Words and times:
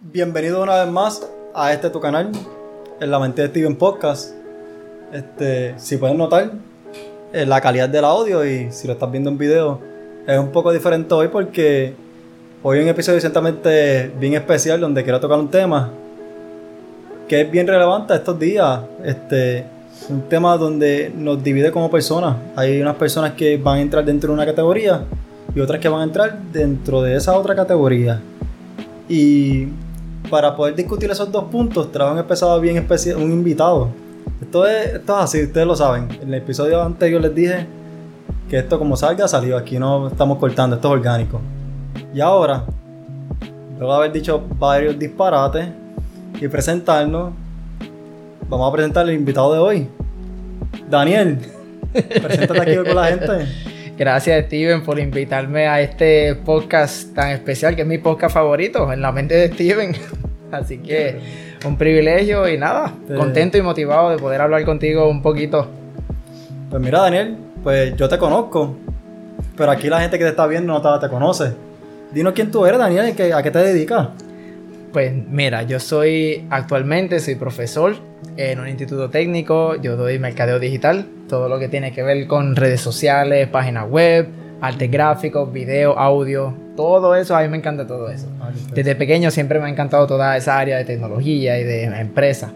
Bienvenido 0.00 0.62
una 0.62 0.84
vez 0.84 0.92
más 0.92 1.28
a 1.52 1.72
este 1.72 1.90
tu 1.90 1.98
canal, 1.98 2.30
en 3.00 3.10
la 3.10 3.18
mente 3.18 3.42
de 3.42 3.48
Steven 3.48 3.74
Podcast. 3.74 4.32
Este, 5.12 5.74
si 5.76 5.96
pueden 5.96 6.16
notar, 6.16 6.52
eh, 7.32 7.44
la 7.44 7.60
calidad 7.60 7.88
del 7.88 8.04
audio 8.04 8.46
y 8.46 8.70
si 8.70 8.86
lo 8.86 8.92
estás 8.92 9.10
viendo 9.10 9.28
en 9.28 9.36
video 9.36 9.80
es 10.24 10.38
un 10.38 10.52
poco 10.52 10.70
diferente 10.70 11.12
hoy 11.12 11.26
porque 11.26 11.94
hoy 12.62 12.78
es 12.78 12.84
un 12.84 12.90
episodio 12.90 13.18
ciertamente 13.18 14.12
bien 14.20 14.34
especial 14.34 14.80
donde 14.80 15.02
quiero 15.02 15.18
tocar 15.18 15.36
un 15.36 15.50
tema 15.50 15.90
que 17.26 17.40
es 17.40 17.50
bien 17.50 17.66
relevante 17.66 18.14
estos 18.14 18.38
días. 18.38 18.78
Este, 19.04 19.64
un 20.08 20.28
tema 20.28 20.56
donde 20.56 21.12
nos 21.12 21.42
divide 21.42 21.72
como 21.72 21.90
personas. 21.90 22.36
Hay 22.54 22.80
unas 22.80 22.94
personas 22.94 23.32
que 23.32 23.56
van 23.56 23.78
a 23.78 23.80
entrar 23.80 24.04
dentro 24.04 24.28
de 24.28 24.34
una 24.34 24.46
categoría 24.46 25.02
y 25.56 25.58
otras 25.58 25.80
que 25.80 25.88
van 25.88 26.02
a 26.02 26.04
entrar 26.04 26.40
dentro 26.52 27.02
de 27.02 27.16
esa 27.16 27.36
otra 27.36 27.56
categoría. 27.56 28.20
Y 29.08 29.66
para 30.30 30.54
poder 30.54 30.74
discutir 30.74 31.10
esos 31.10 31.30
dos 31.30 31.44
puntos, 31.44 31.90
trajo 31.90 32.12
un 32.12 32.18
empezado 32.18 32.60
bien 32.60 32.76
especial, 32.76 33.16
un 33.16 33.32
invitado. 33.32 33.88
Esto 34.40 34.66
es, 34.66 34.94
esto 34.94 35.16
es 35.16 35.24
así, 35.24 35.42
ustedes 35.42 35.66
lo 35.66 35.74
saben. 35.74 36.08
En 36.22 36.28
el 36.28 36.34
episodio 36.34 36.82
anterior 36.82 37.20
les 37.20 37.34
dije 37.34 37.66
que 38.48 38.58
esto 38.58 38.78
como 38.78 38.96
salga 38.96 39.26
salió, 39.28 39.56
aquí 39.56 39.78
no 39.78 40.08
estamos 40.08 40.38
cortando, 40.38 40.76
esto 40.76 40.88
es 40.88 40.92
orgánico. 40.94 41.40
Y 42.14 42.20
ahora, 42.20 42.64
luego 43.78 43.92
de 43.92 43.98
haber 43.98 44.12
dicho 44.12 44.42
varios 44.58 44.98
disparates 44.98 45.68
y 46.40 46.48
presentarnos, 46.48 47.32
vamos 48.48 48.68
a 48.68 48.72
presentar 48.72 49.04
al 49.04 49.12
invitado 49.12 49.52
de 49.52 49.58
hoy. 49.58 49.88
Daniel, 50.88 51.38
preséntate 51.92 52.60
aquí 52.60 52.76
con 52.76 52.94
la 52.94 53.04
gente. 53.06 53.68
Gracias 53.98 54.46
Steven 54.46 54.84
por 54.84 55.00
invitarme 55.00 55.66
a 55.66 55.80
este 55.80 56.36
podcast 56.36 57.12
tan 57.14 57.30
especial 57.30 57.74
que 57.74 57.82
es 57.82 57.88
mi 57.88 57.98
podcast 57.98 58.32
favorito, 58.32 58.92
en 58.92 59.02
la 59.02 59.10
mente 59.10 59.34
de 59.34 59.52
Steven. 59.52 59.92
Así 60.52 60.78
que 60.78 61.18
un 61.66 61.76
privilegio 61.76 62.48
y 62.48 62.56
nada, 62.56 62.92
contento 63.16 63.58
y 63.58 63.62
motivado 63.62 64.10
de 64.10 64.18
poder 64.18 64.40
hablar 64.40 64.64
contigo 64.64 65.08
un 65.08 65.20
poquito. 65.20 65.66
Pues 66.70 66.80
mira 66.80 67.00
Daniel, 67.00 67.38
pues 67.64 67.96
yo 67.96 68.08
te 68.08 68.18
conozco, 68.18 68.76
pero 69.56 69.72
aquí 69.72 69.88
la 69.88 70.00
gente 70.00 70.16
que 70.16 70.22
te 70.22 70.30
está 70.30 70.46
viendo 70.46 70.72
no 70.80 71.00
te, 71.00 71.08
conoce. 71.08 71.54
Dinos 72.12 72.34
quién 72.34 72.52
tú 72.52 72.64
eres 72.66 72.78
Daniel 72.78 73.12
y 73.18 73.32
a 73.32 73.42
qué 73.42 73.50
te 73.50 73.58
dedicas. 73.58 74.10
Pues 74.92 75.12
mira, 75.12 75.64
yo 75.64 75.80
soy 75.80 76.46
actualmente 76.50 77.20
soy 77.20 77.34
profesor 77.34 77.96
en 78.36 78.58
un 78.58 78.68
instituto 78.68 79.10
técnico, 79.10 79.76
yo 79.76 79.96
doy 79.96 80.18
mercadeo 80.18 80.58
digital, 80.58 81.06
todo 81.28 81.48
lo 81.48 81.58
que 81.58 81.68
tiene 81.68 81.92
que 81.92 82.02
ver 82.02 82.26
con 82.26 82.56
redes 82.56 82.80
sociales, 82.80 83.48
páginas 83.48 83.88
web, 83.88 84.28
arte 84.60 84.88
gráfico, 84.88 85.46
video, 85.46 85.98
audio, 85.98 86.54
todo 86.74 87.14
eso, 87.14 87.36
a 87.36 87.42
mí 87.42 87.48
me 87.48 87.58
encanta 87.58 87.86
todo 87.86 88.08
eso. 88.08 88.28
Ah, 88.40 88.50
Desde 88.72 88.94
pequeño 88.94 89.30
siempre 89.30 89.58
me 89.58 89.66
ha 89.66 89.68
encantado 89.68 90.06
toda 90.06 90.36
esa 90.36 90.58
área 90.58 90.78
de 90.78 90.84
tecnología 90.84 91.58
y 91.58 91.64
de 91.64 91.84
empresa. 91.84 92.52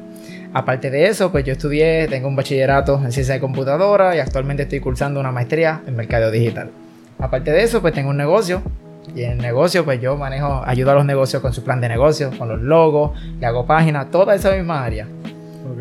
Aparte 0.55 0.91
de 0.91 1.07
eso, 1.07 1.33
pues 1.33 1.45
yo 1.45 1.53
estudié, 1.53 2.09
tengo 2.09 2.29
un 2.29 2.37
bachillerato 2.37 3.01
en 3.05 3.13
ciencia 3.13 3.35
de 3.35 3.41
computadora 3.41 4.17
y 4.17 4.21
actualmente 4.21 4.65
estoy 4.65 4.81
cursando 4.81 5.21
una 5.21 5.33
maestría 5.33 5.83
en 5.87 5.97
mercadeo 5.97 6.31
digital. 6.31 6.71
Aparte 7.19 7.51
de 7.53 7.63
eso, 7.63 7.81
pues 7.81 7.95
tengo 7.95 8.11
un 8.11 8.17
negocio 8.17 8.63
y 9.15 9.25
en 9.25 9.33
el 9.33 9.39
negocio, 9.39 9.85
pues 9.85 10.01
yo 10.01 10.17
manejo, 10.17 10.63
ayudo 10.65 10.93
a 10.93 10.95
los 10.95 11.05
negocios 11.05 11.43
con 11.43 11.53
su 11.53 11.63
plan 11.63 11.81
de 11.81 11.89
negocio, 11.89 12.31
con 12.39 12.49
los 12.49 12.61
logos, 12.61 13.13
le 13.41 13.47
hago 13.47 13.67
páginas, 13.67 14.11
toda 14.11 14.35
esa 14.35 14.53
misma 14.53 14.85
área. 14.85 15.07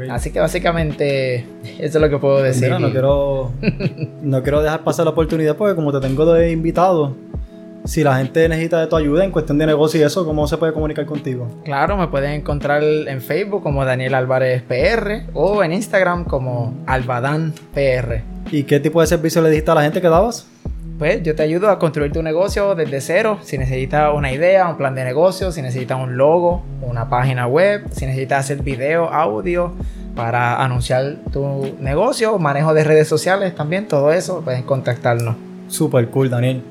Así 0.10 0.32
que 0.32 0.40
básicamente 0.40 1.46
eso 1.80 1.98
es 1.98 2.02
lo 2.02 2.10
que 2.10 2.18
puedo 2.18 2.40
pues 2.40 2.60
decir. 2.60 2.80
no 2.80 2.92
quiero, 2.92 3.52
no 4.22 4.44
quiero 4.44 4.62
dejar 4.62 4.84
pasar 4.84 5.06
la 5.06 5.12
oportunidad 5.12 5.56
porque 5.56 5.76
como 5.76 5.92
te 5.92 6.00
tengo 6.00 6.26
de 6.34 6.52
invitado, 6.52 7.16
si 7.86 8.04
la 8.04 8.18
gente 8.18 8.48
necesita 8.48 8.80
de 8.80 8.88
tu 8.88 8.96
ayuda 8.96 9.24
en 9.24 9.32
cuestión 9.32 9.58
de 9.58 9.66
negocio 9.66 10.00
y 10.00 10.04
eso, 10.04 10.26
¿cómo 10.26 10.48
se 10.48 10.58
puede 10.58 10.74
comunicar 10.74 11.06
contigo? 11.06 11.48
Claro, 11.64 11.98
me 11.98 12.08
pueden 12.08 12.32
encontrar 12.32 12.84
en 12.84 13.22
Facebook 13.22 13.64
como 13.64 13.86
Daniel 13.86 14.14
Álvarez 14.14 14.62
PR 14.64 15.24
o 15.34 15.64
en 15.64 15.74
Instagram 15.74 16.26
como 16.26 16.76
Albadan 16.86 17.54
PR. 17.74 18.22
¿Y 18.52 18.64
qué 18.64 18.80
tipo 18.80 19.02
de 19.02 19.08
servicio 19.08 19.42
le 19.42 19.50
dijiste 19.50 19.72
a 19.72 19.76
la 19.76 19.84
gente 19.84 20.02
que 20.02 20.10
dabas? 20.10 20.48
Pues 21.02 21.24
yo 21.24 21.34
te 21.34 21.42
ayudo 21.42 21.72
a 21.72 21.80
construir 21.80 22.12
tu 22.12 22.22
negocio 22.22 22.76
desde 22.76 23.02
cero. 23.02 23.40
Si 23.42 23.58
necesitas 23.58 24.14
una 24.16 24.32
idea, 24.32 24.70
un 24.70 24.78
plan 24.78 24.94
de 24.94 25.04
negocio, 25.04 25.52
si 25.52 25.64
necesitas 25.64 26.00
un 26.00 26.16
logo, 26.16 26.62
una 26.84 27.10
página 27.10 27.48
web, 27.48 27.88
si 27.90 28.06
necesitas 28.06 28.42
hacer 28.42 28.62
video, 28.62 29.10
audio 29.10 29.72
para 30.16 30.64
anunciar 30.64 31.16
tu 31.34 31.76
negocio, 31.80 32.38
manejo 32.38 32.76
de 32.76 32.84
redes 32.84 33.08
sociales 33.08 33.56
también, 33.56 33.88
todo 33.88 34.12
eso, 34.12 34.42
pueden 34.42 34.62
contactarnos. 34.62 35.38
Super 35.70 36.08
cool, 36.10 36.30
Daniel. 36.30 36.62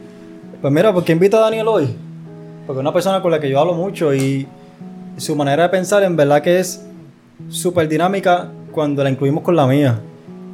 Pues 0.60 0.72
mira, 0.72 0.92
¿por 0.92 1.02
qué 1.02 1.10
invito 1.10 1.36
a 1.36 1.40
Daniel 1.40 1.66
hoy? 1.66 1.96
Porque 2.68 2.78
es 2.78 2.82
una 2.82 2.92
persona 2.92 3.20
con 3.20 3.32
la 3.32 3.40
que 3.40 3.50
yo 3.50 3.58
hablo 3.58 3.74
mucho 3.74 4.14
y 4.14 4.46
su 5.16 5.34
manera 5.34 5.64
de 5.64 5.68
pensar 5.70 6.04
en 6.04 6.14
verdad 6.14 6.40
que 6.40 6.60
es 6.60 6.86
súper 7.48 7.88
dinámica 7.88 8.48
cuando 8.70 9.02
la 9.02 9.10
incluimos 9.10 9.42
con 9.42 9.56
la 9.56 9.66
mía. 9.66 9.98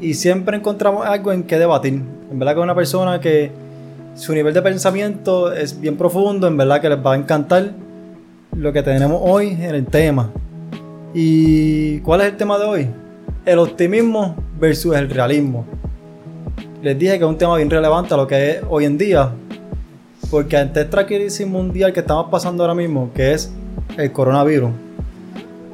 Y 0.00 0.14
siempre 0.14 0.56
encontramos 0.56 1.04
algo 1.04 1.31
en 1.31 1.43
que 1.43 1.58
debatir. 1.58 1.93
En 1.93 2.38
verdad 2.38 2.54
que 2.54 2.60
es 2.60 2.64
una 2.64 2.75
persona 2.75 3.20
que 3.20 3.66
su 4.16 4.32
nivel 4.32 4.54
de 4.54 4.62
pensamiento 4.62 5.53
es 5.53 5.78
bien 5.78 5.97
profundo, 5.97 6.47
en 6.47 6.56
verdad 6.56 6.81
que 6.81 6.88
les 6.88 6.99
va 6.99 7.12
a 7.12 7.16
encantar 7.16 7.72
lo 8.56 8.72
que 8.72 8.82
tenemos 8.82 9.21
hoy 9.22 9.49
en 9.49 9.75
el 9.75 9.84
tema. 9.87 10.31
¿Y 11.12 12.00
cuál 12.00 12.22
es 12.22 12.28
el 12.28 12.37
tema 12.37 12.59
de 12.59 12.65
hoy? 12.65 12.88
El 13.44 13.59
optimismo 13.59 14.34
versus 14.59 14.97
el 14.97 15.10
realismo. 15.10 15.66
Les 16.82 16.99
dije 16.99 17.19
que 17.19 17.25
es 17.25 17.31
un 17.31 17.37
tema 17.37 17.56
bien 17.56 17.69
relevante 17.69 18.15
a 18.15 18.16
lo 18.16 18.26
que 18.26 18.50
es 18.50 18.62
hoy 18.69 18.87
en 18.87 18.97
día, 18.97 19.31
porque 20.31 20.56
ante 20.56 20.81
esta 20.81 21.06
crisis 21.06 21.47
mundial 21.47 21.93
que 21.93 22.00
estamos 22.00 22.28
pasando 22.31 22.62
ahora 22.62 22.75
mismo, 22.75 23.10
que 23.15 23.34
es 23.34 23.53
el 23.99 24.12
coronavirus, 24.12 24.71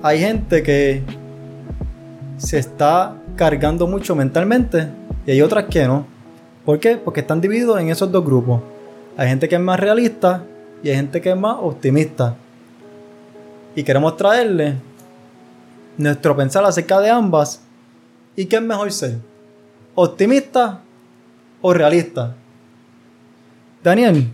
hay 0.02 0.19
gente 0.19 0.64
que 0.64 1.02
se 2.38 2.58
está 2.58 3.14
cargando 3.36 3.86
mucho 3.86 4.16
mentalmente 4.16 4.88
y 5.26 5.31
hay 5.31 5.42
otras 5.42 5.66
que 5.66 5.86
no. 5.86 6.11
¿Por 6.64 6.78
qué? 6.78 6.96
Porque 6.96 7.20
están 7.20 7.40
divididos 7.40 7.80
en 7.80 7.90
esos 7.90 8.10
dos 8.10 8.24
grupos. 8.24 8.62
Hay 9.16 9.28
gente 9.28 9.48
que 9.48 9.56
es 9.56 9.60
más 9.60 9.78
realista 9.78 10.44
y 10.82 10.88
hay 10.88 10.96
gente 10.96 11.20
que 11.20 11.30
es 11.30 11.36
más 11.36 11.56
optimista. 11.60 12.36
Y 13.74 13.82
queremos 13.82 14.16
traerle 14.16 14.76
nuestro 15.96 16.36
pensar 16.36 16.64
acerca 16.64 17.00
de 17.00 17.10
ambas 17.10 17.62
y 18.36 18.46
qué 18.46 18.56
es 18.56 18.62
mejor 18.62 18.92
ser, 18.92 19.16
optimista 19.94 20.80
o 21.60 21.72
realista. 21.72 22.34
Daniel, 23.82 24.28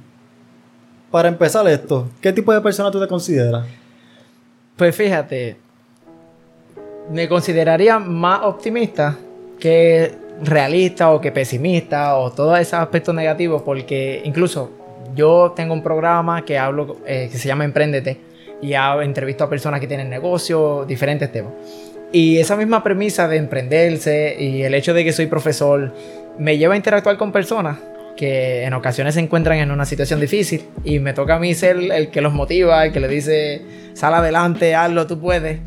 para 1.11 1.29
empezar 1.29 1.67
esto, 1.69 2.09
¿qué 2.21 2.33
tipo 2.33 2.53
de 2.53 2.61
persona 2.61 2.91
tú 2.91 3.01
te 3.01 3.09
consideras? 3.09 3.67
Pues 4.77 4.95
fíjate, 4.95 5.57
me 7.11 7.29
consideraría 7.29 7.99
más 7.99 8.43
optimista 8.45 9.17
que 9.59 10.15
realista 10.43 11.11
o 11.11 11.21
que 11.21 11.33
pesimista 11.33 12.17
o 12.17 12.31
todos 12.31 12.59
esos 12.59 12.75
aspectos 12.75 13.15
negativos 13.15 13.63
porque 13.63 14.23
incluso 14.25 14.71
yo 15.15 15.53
tengo 15.57 15.75
un 15.75 15.83
programa 15.83 16.45
que 16.45 16.59
hablo 16.59 16.99
eh, 17.07 17.29
que 17.31 17.39
se 17.39 17.49
llama 17.49 17.65
Emprendete 17.65 18.19
y 18.61 18.75
hago, 18.75 19.03
entrevisto 19.03 19.45
a 19.45 19.51
personas 19.51 19.81
que 19.81 19.87
tienen 19.87 20.11
negocios, 20.11 20.87
diferentes 20.87 21.31
temas. 21.31 21.53
Y 22.13 22.39
esa 22.39 22.57
misma 22.57 22.83
premisa 22.83 23.29
de 23.29 23.37
emprenderse 23.37 24.37
y 24.39 24.63
el 24.63 24.75
hecho 24.75 24.95
de 24.95 25.05
que 25.05 25.13
soy 25.13 25.27
profesor 25.27 25.93
me 26.39 26.57
lleva 26.57 26.75
a 26.75 26.77
interactuar 26.77 27.17
con 27.19 27.33
personas 27.33 27.79
que 28.17 28.65
en 28.65 28.75
ocasiones 28.75 29.15
se 29.15 29.21
encuentran 29.21 29.59
en 29.59 29.71
una 29.71 29.85
situación 29.85 30.19
difícil 30.19 30.65
y 30.83 30.99
me 30.99 31.13
toca 31.13 31.37
a 31.37 31.39
mí 31.39 31.55
ser 31.55 31.77
el 31.77 32.11
que 32.11 32.21
los 32.21 32.33
motiva, 32.33 32.85
el 32.85 32.93
que 32.93 33.01
le 33.01 33.09
dice, 33.09 33.63
sal 33.95 34.15
adelante, 34.15 34.75
hazlo, 34.75 35.07
tú 35.07 35.21
puedes. 35.21 35.61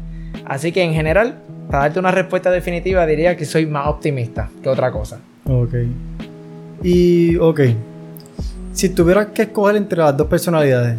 Así 0.46 0.72
que 0.72 0.84
en 0.84 0.94
general 0.94 1.42
para 1.72 1.86
darte 1.86 2.00
una 2.00 2.12
respuesta 2.12 2.52
definitiva, 2.52 3.06
diría 3.06 3.38
que 3.38 3.46
soy 3.46 3.66
más 3.66 3.88
optimista 3.88 4.50
que 4.62 4.68
otra 4.68 4.92
cosa. 4.92 5.20
Ok. 5.46 5.74
Y, 6.84 7.38
ok. 7.38 7.62
Si 8.74 8.90
tuvieras 8.90 9.28
que 9.28 9.44
escoger 9.44 9.78
entre 9.78 10.00
las 10.00 10.16
dos 10.16 10.28
personalidades, 10.28 10.98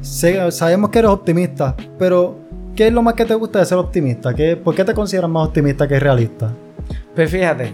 sabemos 0.00 0.90
que 0.90 1.00
eres 1.00 1.10
optimista, 1.10 1.74
pero 1.98 2.36
¿qué 2.76 2.86
es 2.86 2.92
lo 2.92 3.02
más 3.02 3.14
que 3.14 3.24
te 3.24 3.34
gusta 3.34 3.58
de 3.58 3.66
ser 3.66 3.78
optimista? 3.78 4.32
¿Qué, 4.34 4.56
¿Por 4.56 4.74
qué 4.74 4.84
te 4.84 4.94
consideras 4.94 5.30
más 5.30 5.48
optimista 5.48 5.88
que 5.88 5.98
realista? 5.98 6.52
Pues 7.14 7.28
fíjate, 7.30 7.72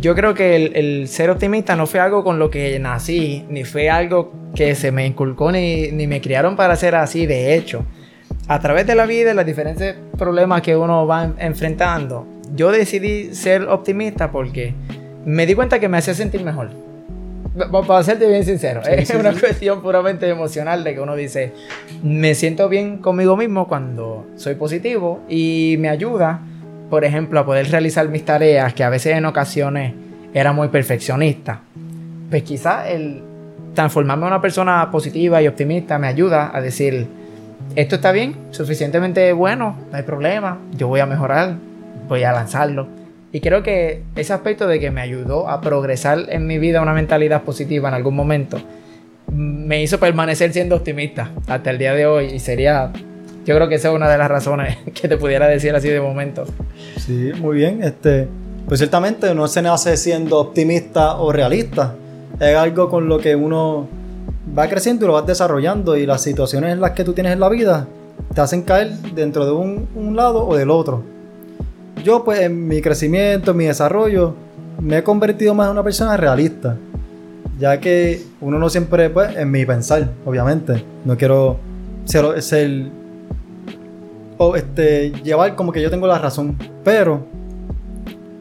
yo 0.00 0.16
creo 0.16 0.34
que 0.34 0.56
el, 0.56 1.06
ser 1.06 1.30
optimista 1.30 1.76
no 1.76 1.86
fue 1.86 2.00
algo 2.00 2.24
con 2.24 2.40
lo 2.40 2.50
que 2.50 2.76
nací, 2.80 3.44
ni 3.48 3.62
fue 3.62 3.88
algo 3.88 4.32
que 4.54 4.74
se 4.74 4.90
me 4.90 5.06
inculcó, 5.06 5.52
ni, 5.52 5.92
ni 5.92 6.08
me 6.08 6.20
criaron 6.20 6.56
para 6.56 6.74
ser 6.74 6.96
así, 6.96 7.26
de 7.26 7.54
hecho 7.54 7.84
a 8.46 8.58
través 8.60 8.86
de 8.86 8.94
la 8.94 9.06
vida 9.06 9.32
y 9.32 9.34
los 9.34 9.46
diferentes 9.46 9.94
problemas 10.18 10.62
que 10.62 10.76
uno 10.76 11.06
va 11.06 11.30
enfrentando, 11.38 12.26
yo 12.54 12.70
decidí 12.70 13.34
ser 13.34 13.62
optimista 13.62 14.30
porque 14.30 14.74
me 15.24 15.46
di 15.46 15.54
cuenta 15.54 15.80
que 15.80 15.88
me 15.88 15.98
hacía 15.98 16.14
sentir 16.14 16.44
mejor. 16.44 16.70
Para 17.86 18.02
serte 18.02 18.26
bien 18.26 18.44
sincero, 18.44 18.82
es 18.82 19.10
una 19.10 19.32
cuestión 19.32 19.80
puramente 19.80 20.28
emocional 20.28 20.82
de 20.82 20.94
que 20.94 21.00
uno 21.00 21.14
dice, 21.14 21.52
me 22.02 22.34
siento 22.34 22.68
bien 22.68 22.98
conmigo 22.98 23.36
mismo 23.36 23.68
cuando 23.68 24.26
soy 24.34 24.56
positivo 24.56 25.20
y 25.28 25.76
me 25.78 25.88
ayuda, 25.88 26.40
por 26.90 27.04
ejemplo, 27.04 27.38
a 27.38 27.46
poder 27.46 27.70
realizar 27.70 28.08
mis 28.08 28.24
tareas 28.24 28.74
que 28.74 28.82
a 28.82 28.90
veces 28.90 29.16
en 29.16 29.24
ocasiones 29.24 29.94
era 30.34 30.52
muy 30.52 30.66
perfeccionista. 30.68 31.60
Pues 32.28 32.42
quizás 32.42 32.90
el 32.90 33.22
transformarme 33.72 34.24
en 34.24 34.32
una 34.32 34.40
persona 34.40 34.90
positiva 34.90 35.40
y 35.40 35.46
optimista 35.46 35.96
me 35.98 36.08
ayuda 36.08 36.50
a 36.52 36.60
decir, 36.60 37.06
esto 37.76 37.96
está 37.96 38.12
bien, 38.12 38.36
suficientemente 38.50 39.32
bueno, 39.32 39.76
no 39.90 39.96
hay 39.96 40.02
problema, 40.02 40.58
yo 40.76 40.88
voy 40.88 41.00
a 41.00 41.06
mejorar, 41.06 41.56
voy 42.08 42.22
a 42.22 42.32
lanzarlo. 42.32 42.86
Y 43.32 43.40
creo 43.40 43.62
que 43.62 44.02
ese 44.14 44.32
aspecto 44.32 44.68
de 44.68 44.78
que 44.78 44.90
me 44.90 45.00
ayudó 45.00 45.48
a 45.48 45.60
progresar 45.60 46.26
en 46.28 46.46
mi 46.46 46.58
vida 46.58 46.80
una 46.80 46.94
mentalidad 46.94 47.42
positiva 47.42 47.88
en 47.88 47.94
algún 47.94 48.14
momento, 48.14 48.60
me 49.32 49.82
hizo 49.82 49.98
permanecer 49.98 50.52
siendo 50.52 50.76
optimista 50.76 51.30
hasta 51.48 51.70
el 51.70 51.78
día 51.78 51.94
de 51.94 52.06
hoy 52.06 52.26
y 52.26 52.38
sería 52.38 52.92
yo 53.44 53.54
creo 53.54 53.68
que 53.68 53.74
esa 53.74 53.88
es 53.88 53.94
una 53.94 54.08
de 54.08 54.16
las 54.18 54.28
razones 54.28 54.78
que 54.94 55.08
te 55.08 55.16
pudiera 55.16 55.46
decir 55.46 55.74
así 55.74 55.88
de 55.88 56.00
momento. 56.00 56.44
Sí, 56.98 57.32
muy 57.38 57.56
bien. 57.56 57.82
Este, 57.82 58.28
pues 58.66 58.80
ciertamente 58.80 59.34
no 59.34 59.48
se 59.48 59.62
nace 59.62 59.96
siendo 59.96 60.38
optimista 60.38 61.16
o 61.16 61.32
realista. 61.32 61.94
Es 62.40 62.56
algo 62.56 62.88
con 62.88 63.08
lo 63.08 63.18
que 63.18 63.36
uno 63.36 63.86
va 64.56 64.68
creciendo 64.68 65.04
y 65.04 65.08
lo 65.08 65.14
vas 65.14 65.26
desarrollando 65.26 65.96
y 65.96 66.06
las 66.06 66.22
situaciones 66.22 66.72
en 66.72 66.80
las 66.80 66.92
que 66.92 67.04
tú 67.04 67.12
tienes 67.12 67.32
en 67.32 67.40
la 67.40 67.48
vida 67.48 67.86
te 68.34 68.40
hacen 68.40 68.62
caer 68.62 68.92
dentro 69.14 69.44
de 69.44 69.52
un, 69.52 70.16
lado 70.16 70.46
o 70.46 70.56
del 70.56 70.70
otro. 70.70 71.02
Yo 72.02 72.24
pues 72.24 72.40
en 72.40 72.68
mi 72.68 72.82
crecimiento, 72.82 73.52
en 73.52 73.56
mi 73.56 73.64
desarrollo, 73.64 74.34
me 74.80 74.98
he 74.98 75.02
convertido 75.02 75.54
más 75.54 75.66
en 75.66 75.72
una 75.72 75.82
persona 75.82 76.16
realista. 76.16 76.76
Ya 77.58 77.78
que 77.80 78.22
uno 78.40 78.58
no 78.58 78.68
siempre, 78.68 79.10
pues, 79.10 79.36
en 79.36 79.50
mi 79.50 79.64
pensar, 79.64 80.10
obviamente. 80.24 80.84
No 81.04 81.16
quiero 81.16 81.56
ser, 82.04 82.42
ser 82.42 82.88
o 84.36 84.56
este, 84.56 85.12
llevar 85.22 85.54
como 85.54 85.70
que 85.70 85.80
yo 85.80 85.90
tengo 85.90 86.06
la 86.08 86.18
razón. 86.18 86.56
Pero 86.82 87.24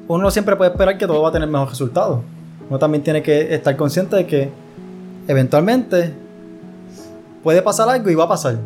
uno 0.07 0.23
no 0.23 0.31
siempre 0.31 0.55
puede 0.55 0.71
esperar 0.71 0.97
que 0.97 1.05
todo 1.05 1.21
va 1.21 1.29
a 1.29 1.31
tener 1.31 1.47
mejor 1.47 1.69
resultado. 1.69 2.23
Uno 2.69 2.79
también 2.79 3.03
tiene 3.03 3.21
que 3.21 3.53
estar 3.53 3.75
consciente 3.75 4.15
de 4.15 4.25
que 4.25 4.49
eventualmente 5.27 6.13
puede 7.43 7.61
pasar 7.61 7.89
algo 7.89 8.09
y 8.09 8.15
va 8.15 8.23
a 8.23 8.29
pasar. 8.29 8.57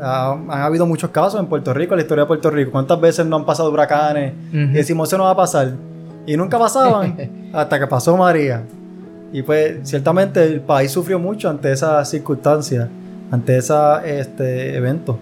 han 0.00 0.50
habido 0.50 0.86
muchos 0.86 1.10
casos 1.10 1.38
en 1.38 1.46
Puerto 1.46 1.72
Rico, 1.72 1.94
en 1.94 1.98
la 1.98 2.02
historia 2.02 2.24
de 2.24 2.28
Puerto 2.28 2.50
Rico. 2.50 2.72
¿Cuántas 2.72 3.00
veces 3.00 3.26
no 3.26 3.36
han 3.36 3.44
pasado 3.44 3.70
huracanes? 3.70 4.32
Y 4.52 4.72
decimos, 4.72 5.08
eso 5.08 5.18
no 5.18 5.24
va 5.24 5.30
a 5.30 5.36
pasar. 5.36 5.72
Y 6.26 6.36
nunca 6.36 6.58
pasaban 6.58 7.50
hasta 7.52 7.78
que 7.78 7.86
pasó 7.86 8.16
María. 8.16 8.64
Y 9.32 9.42
pues 9.42 9.88
ciertamente 9.88 10.42
el 10.44 10.60
país 10.60 10.90
sufrió 10.90 11.18
mucho 11.18 11.50
ante 11.50 11.70
esas 11.72 12.08
circunstancias, 12.08 12.88
ante 13.30 13.58
ese 13.58 13.74
este, 14.04 14.76
evento. 14.76 15.18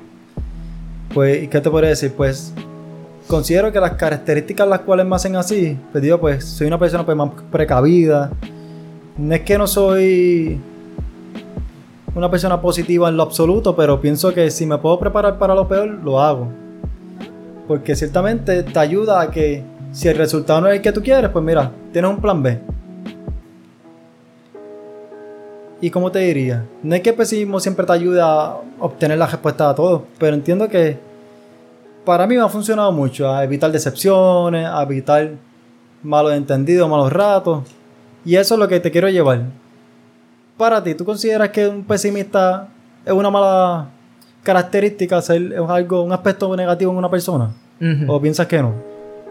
Pues, 1.13 1.49
¿qué 1.49 1.61
te 1.61 1.71
podría 1.71 1.91
decir? 1.91 2.13
Pues 2.17 2.53
considero 3.27 3.73
que 3.73 3.81
las 3.81 3.93
características 3.93 4.69
las 4.69 4.81
cuales 4.81 5.07
me 5.07 5.17
hacen 5.17 5.37
así, 5.37 5.79
pues 5.93 6.03
digo, 6.03 6.19
pues 6.21 6.45
soy 6.45 6.67
una 6.67 6.79
persona 6.79 7.05
pues, 7.05 7.17
más 7.17 7.31
precavida. 7.51 8.31
No 9.17 9.33
es 9.33 9.43
que 9.43 9.57
no 9.57 9.67
soy 9.69 10.61
una 12.17 12.31
persona 12.31 12.61
positiva 12.61 13.09
en 13.09 13.17
lo 13.17 13.23
absoluto, 13.23 13.77
pero 13.77 14.01
pienso 14.01 14.35
que 14.35 14.51
si 14.51 14.67
me 14.67 14.79
puedo 14.79 14.99
preparar 14.99 15.39
para 15.39 15.55
lo 15.55 15.69
peor, 15.69 15.89
lo 15.89 16.21
hago. 16.21 16.49
Porque 17.69 17.95
ciertamente 17.95 18.65
te 18.65 18.79
ayuda 18.79 19.21
a 19.21 19.31
que 19.31 19.63
si 19.93 20.09
el 20.09 20.17
resultado 20.17 20.61
no 20.61 20.69
es 20.69 20.77
el 20.77 20.83
que 20.83 20.91
tú 20.91 21.01
quieres, 21.01 21.31
pues 21.31 21.45
mira, 21.45 21.71
tienes 21.93 22.11
un 22.11 22.21
plan 22.21 22.43
B. 22.43 22.61
¿Y 25.81 25.91
cómo 25.91 26.11
te 26.11 26.19
diría? 26.19 26.65
No 26.83 26.97
es 26.97 27.01
que 27.01 27.11
el 27.11 27.17
pesimismo 27.17 27.61
siempre 27.61 27.87
te 27.87 27.93
ayude 27.93 28.21
a 28.21 28.57
obtener 28.81 29.19
la 29.19 29.27
respuesta 29.27 29.71
a 29.71 29.75
todo, 29.77 30.07
pero 30.19 30.35
entiendo 30.35 30.69
que 30.69 30.99
para 32.05 32.27
mí 32.27 32.35
me 32.35 32.43
ha 32.43 32.49
funcionado 32.49 32.91
mucho 32.91 33.31
a 33.31 33.45
evitar 33.45 33.71
decepciones, 33.71 34.67
a 34.67 34.83
evitar 34.83 35.31
malos 36.03 36.33
entendidos, 36.33 36.89
malos 36.89 37.13
ratos. 37.13 37.63
Y 38.25 38.37
eso 38.37 38.55
es 38.55 38.61
lo 38.61 38.69
que 38.69 38.81
te 38.81 38.91
quiero 38.91 39.09
llevar. 39.09 39.43
Para 40.57 40.83
ti, 40.83 40.95
¿tú 40.95 41.05
consideras 41.05 41.51
que 41.51 41.67
un 41.69 41.85
pesimista 41.85 42.69
es 43.05 43.13
una 43.13 43.31
mala 43.31 43.89
característica, 44.43 45.19
es 45.19 45.31
algo, 45.31 46.03
un 46.03 46.13
aspecto 46.13 46.55
negativo 46.57 46.93
en 46.93 46.99
una 46.99 47.11
persona? 47.11 47.51
¿O 48.07 48.21
piensas 48.21 48.47
que 48.47 48.63
no? 48.63 48.73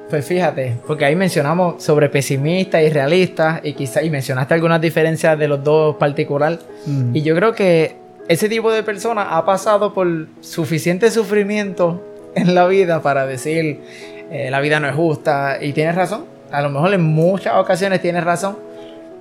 Pues 0.09 0.25
fíjate, 0.25 0.77
porque 0.85 1.05
ahí 1.05 1.15
mencionamos 1.15 1.81
sobre 1.81 2.09
pesimista 2.09 2.81
y 2.83 2.89
realista 2.89 3.61
y 3.63 3.73
quizá 3.73 4.03
y 4.03 4.09
mencionaste 4.09 4.53
algunas 4.53 4.79
diferencias 4.79 5.39
de 5.39 5.47
los 5.47 5.63
dos 5.63 5.95
particular. 5.95 6.59
Mm. 6.85 7.15
Y 7.15 7.21
yo 7.21 7.35
creo 7.35 7.53
que 7.53 7.95
ese 8.27 8.49
tipo 8.49 8.71
de 8.71 8.83
persona 8.83 9.35
ha 9.35 9.45
pasado 9.45 9.93
por 9.93 10.27
suficiente 10.41 11.09
sufrimiento 11.09 12.03
en 12.35 12.53
la 12.53 12.67
vida 12.67 13.01
para 13.01 13.25
decir 13.25 13.81
eh, 14.29 14.49
la 14.51 14.59
vida 14.59 14.79
no 14.79 14.87
es 14.87 14.95
justa 14.95 15.57
y 15.61 15.73
tienes 15.73 15.95
razón. 15.95 16.25
A 16.51 16.61
lo 16.61 16.69
mejor 16.69 16.93
en 16.93 17.01
muchas 17.01 17.55
ocasiones 17.55 18.01
tienes 18.01 18.23
razón, 18.23 18.57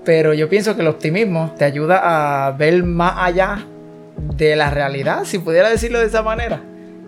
pero 0.04 0.34
yo 0.34 0.48
pienso 0.48 0.74
que 0.74 0.82
el 0.82 0.88
optimismo 0.88 1.54
te 1.56 1.64
ayuda 1.64 2.46
a 2.46 2.52
ver 2.52 2.82
más 2.82 3.14
allá 3.16 3.64
de 4.36 4.56
la 4.56 4.70
realidad, 4.70 5.24
si 5.24 5.38
pudiera 5.38 5.70
decirlo 5.70 5.98
de 5.98 6.06
esa 6.06 6.22
manera 6.22 6.60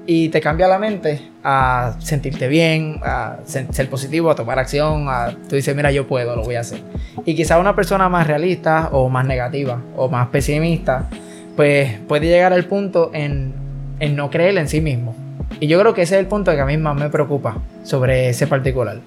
y 0.07 0.29
te 0.29 0.41
cambia 0.41 0.69
la 0.69 0.79
mente 0.79 1.21
a 1.43 1.97
sentirte 1.99 2.49
bien, 2.49 3.01
a 3.03 3.39
ser 3.45 3.89
positivo, 3.89 4.31
a 4.31 4.35
tomar 4.35 4.59
acción, 4.59 5.07
a 5.09 5.35
tú 5.49 5.57
dices, 5.57 5.75
mira, 5.75 5.91
yo 5.93 6.07
puedo, 6.07 6.37
lo 6.37 6.43
voy 6.43 6.57
a 6.57 6.61
hacer. 6.61 6.81
Y 7.25 7.35
quizá 7.35 7.59
una 7.59 7.75
persona 7.75 8.09
más 8.09 8.27
realista 8.27 8.91
o 8.93 9.09
más 9.09 9.27
negativa 9.27 9.81
o 9.97 10.09
más 10.09 10.29
pesimista, 10.29 11.09
pues 11.57 11.99
puede 12.07 12.27
llegar 12.27 12.53
al 12.53 12.65
punto 12.67 13.11
en, 13.15 13.55
en 14.01 14.17
no 14.17 14.31
creer 14.31 14.59
en 14.59 14.69
sí 14.69 14.81
mismo. 14.81 15.15
Y 15.61 15.69
yo 15.69 15.79
creo 15.81 15.95
que 15.95 16.03
ese 16.03 16.17
es 16.17 16.21
el 16.21 16.27
punto 16.27 16.53
que 16.53 16.61
a 16.61 16.67
mí 16.67 16.77
más 16.77 16.97
me 16.97 17.09
preocupa 17.09 17.57
sobre 17.83 18.29
ese 18.29 18.47
particular. 18.47 18.99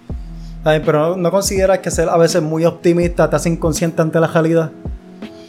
Pero 0.84 1.16
no, 1.16 1.32
consideras 1.32 1.80
que 1.80 1.92
ser 1.92 2.10
a 2.10 2.18
veces 2.18 2.42
muy 2.42 2.66
optimista 2.66 3.30
te 3.30 3.36
hace 3.36 3.50
inconsciente 3.50 4.02
ante 4.02 4.20
la 4.20 4.28
realidad. 4.28 4.72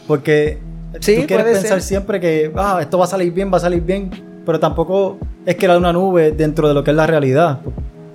Porque 0.06 0.58
sí, 1.00 1.16
tú 1.20 1.26
quieres 1.26 1.58
pensar 1.58 1.80
siempre 1.82 2.20
que 2.20 2.52
ah, 2.56 2.78
esto 2.80 2.98
va 2.98 3.04
a 3.04 3.08
salir 3.08 3.32
bien, 3.32 3.52
va 3.52 3.58
a 3.58 3.60
salir 3.60 3.82
bien, 3.82 4.10
pero 4.46 4.58
tampoco 4.60 5.18
es 5.44 5.56
que 5.56 5.66
era 5.66 5.76
una 5.76 5.92
nube 5.92 6.32
dentro 6.32 6.68
de 6.68 6.74
lo 6.74 6.84
que 6.84 6.90
es 6.90 6.96
la 6.96 7.06
realidad. 7.06 7.60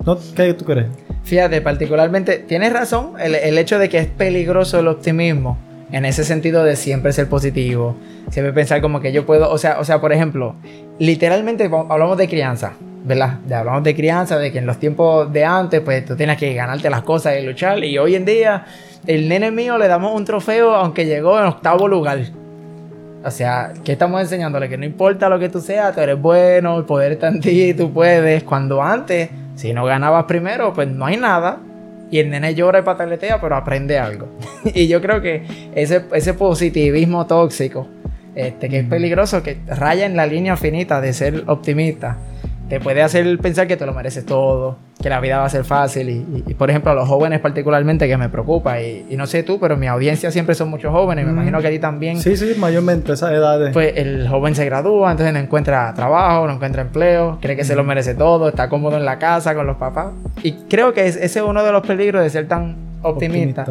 ¿No? 0.04 0.18
¿Qué 0.34 0.52
tú 0.54 0.64
crees? 0.64 0.88
Fíjate, 1.24 1.62
particularmente, 1.62 2.38
tienes 2.40 2.72
razón, 2.72 3.12
el, 3.18 3.56
hecho 3.56 3.78
de 3.78 3.88
que 3.88 3.98
es 3.98 4.06
peligroso 4.06 4.78
el 4.78 4.88
optimismo, 4.88 5.56
en 5.90 6.04
ese 6.04 6.22
sentido 6.22 6.64
de 6.64 6.76
siempre 6.76 7.14
ser 7.14 7.28
positivo, 7.30 7.96
siempre 8.30 8.52
pensar 8.52 8.82
como 8.82 9.00
que 9.00 9.10
yo 9.10 9.24
puedo, 9.24 9.50
o 9.50 9.56
sea, 9.56 9.80
o 9.80 9.84
sea, 9.84 10.02
por 10.02 10.12
ejemplo, 10.12 10.54
literalmente 10.98 11.64
hablamos 11.64 12.18
de 12.18 12.28
crianza, 12.28 12.74
¿verdad? 13.04 13.38
Ya 13.46 13.60
hablamos 13.60 13.84
de 13.84 13.94
crianza, 13.94 14.38
de 14.38 14.50
que 14.50 14.58
en 14.58 14.66
los 14.66 14.78
tiempos 14.78 15.30
de 15.32 15.44
antes, 15.44 15.80
pues 15.80 16.04
tú 16.06 16.16
tienes 16.16 16.38
que 16.38 16.54
ganarte 16.54 16.88
las 16.88 17.02
cosas 17.02 17.36
y 17.38 17.44
luchar, 17.44 17.84
y 17.84 17.98
hoy 17.98 18.14
en 18.14 18.24
día, 18.24 18.64
el 19.06 19.28
nene 19.28 19.50
mío 19.50 19.76
le 19.76 19.86
damos 19.88 20.14
un 20.14 20.24
trofeo 20.24 20.74
aunque 20.74 21.04
llegó 21.04 21.38
en 21.38 21.44
octavo 21.44 21.86
lugar. 21.86 22.20
O 23.22 23.30
sea, 23.30 23.72
¿qué 23.84 23.92
estamos 23.92 24.20
enseñándole? 24.20 24.68
Que 24.68 24.76
no 24.78 24.84
importa 24.84 25.28
lo 25.28 25.38
que 25.38 25.48
tú 25.50 25.60
seas, 25.60 25.94
tú 25.94 26.00
eres 26.00 26.20
bueno, 26.20 26.78
el 26.78 26.84
poder 26.84 27.12
está 27.12 27.28
en 27.28 27.40
ti, 27.40 27.74
tú 27.74 27.92
puedes. 27.92 28.42
Cuando 28.42 28.82
antes, 28.82 29.30
si 29.54 29.72
no 29.72 29.84
ganabas 29.84 30.24
primero, 30.24 30.72
pues 30.72 30.88
no 30.88 31.06
hay 31.06 31.16
nada. 31.16 31.58
Y 32.10 32.18
el 32.18 32.30
nene 32.30 32.54
llora 32.54 32.80
y 32.80 32.82
pataletea, 32.82 33.40
pero 33.40 33.56
aprende 33.56 33.98
algo. 33.98 34.28
y 34.64 34.88
yo 34.88 35.00
creo 35.00 35.22
que 35.22 35.42
ese, 35.74 36.04
ese 36.12 36.34
positivismo 36.34 37.26
tóxico, 37.26 37.88
este, 38.34 38.68
que 38.68 38.80
es 38.80 38.86
peligroso, 38.86 39.42
que 39.42 39.58
raya 39.66 40.04
en 40.04 40.16
la 40.16 40.26
línea 40.26 40.56
finita 40.56 41.00
de 41.00 41.14
ser 41.14 41.44
optimista 41.46 42.18
te 42.74 42.80
puede 42.80 43.02
hacer 43.02 43.38
pensar 43.38 43.68
que 43.68 43.76
te 43.76 43.86
lo 43.86 43.94
mereces 43.94 44.26
todo, 44.26 44.78
que 45.00 45.08
la 45.08 45.20
vida 45.20 45.38
va 45.38 45.44
a 45.44 45.48
ser 45.48 45.62
fácil. 45.62 46.42
Y, 46.44 46.54
por 46.54 46.70
ejemplo, 46.70 46.90
a 46.90 46.94
los 46.94 47.08
jóvenes 47.08 47.38
particularmente 47.38 48.08
que 48.08 48.16
me 48.16 48.28
preocupa, 48.28 48.82
y, 48.82 49.06
no 49.16 49.28
sé 49.28 49.44
tú, 49.44 49.60
pero 49.60 49.76
mi 49.76 49.86
audiencia 49.86 50.32
siempre 50.32 50.56
son 50.56 50.70
muchos 50.70 50.90
jóvenes, 50.90 51.24
me 51.24 51.30
mm. 51.30 51.34
imagino 51.36 51.60
que 51.60 51.68
a 51.68 51.70
ti 51.70 51.78
también. 51.78 52.18
Sí, 52.18 52.36
sí, 52.36 52.56
mayormente 52.58 53.12
esas 53.12 53.30
edades. 53.30 53.72
Pues 53.72 53.92
el 53.94 54.26
joven 54.26 54.56
se 54.56 54.64
gradúa, 54.64 55.12
entonces 55.12 55.32
no 55.32 55.38
encuentra 55.38 55.94
trabajo, 55.94 56.48
no 56.48 56.54
encuentra 56.54 56.82
empleo, 56.82 57.38
cree 57.40 57.54
que 57.54 57.62
se 57.62 57.76
lo 57.76 57.84
mm. 57.84 57.86
merece 57.86 58.16
todo, 58.16 58.48
está 58.48 58.68
cómodo 58.68 58.96
en 58.96 59.04
la 59.04 59.20
casa 59.20 59.54
con 59.54 59.68
los 59.68 59.76
papás. 59.76 60.12
Y 60.42 60.54
creo 60.68 60.92
que 60.92 61.06
ese 61.06 61.24
es 61.24 61.36
uno 61.36 61.62
de 61.62 61.70
los 61.70 61.86
peligros 61.86 62.24
de 62.24 62.30
ser 62.30 62.48
tan 62.48 62.74
optimista. 63.02 63.66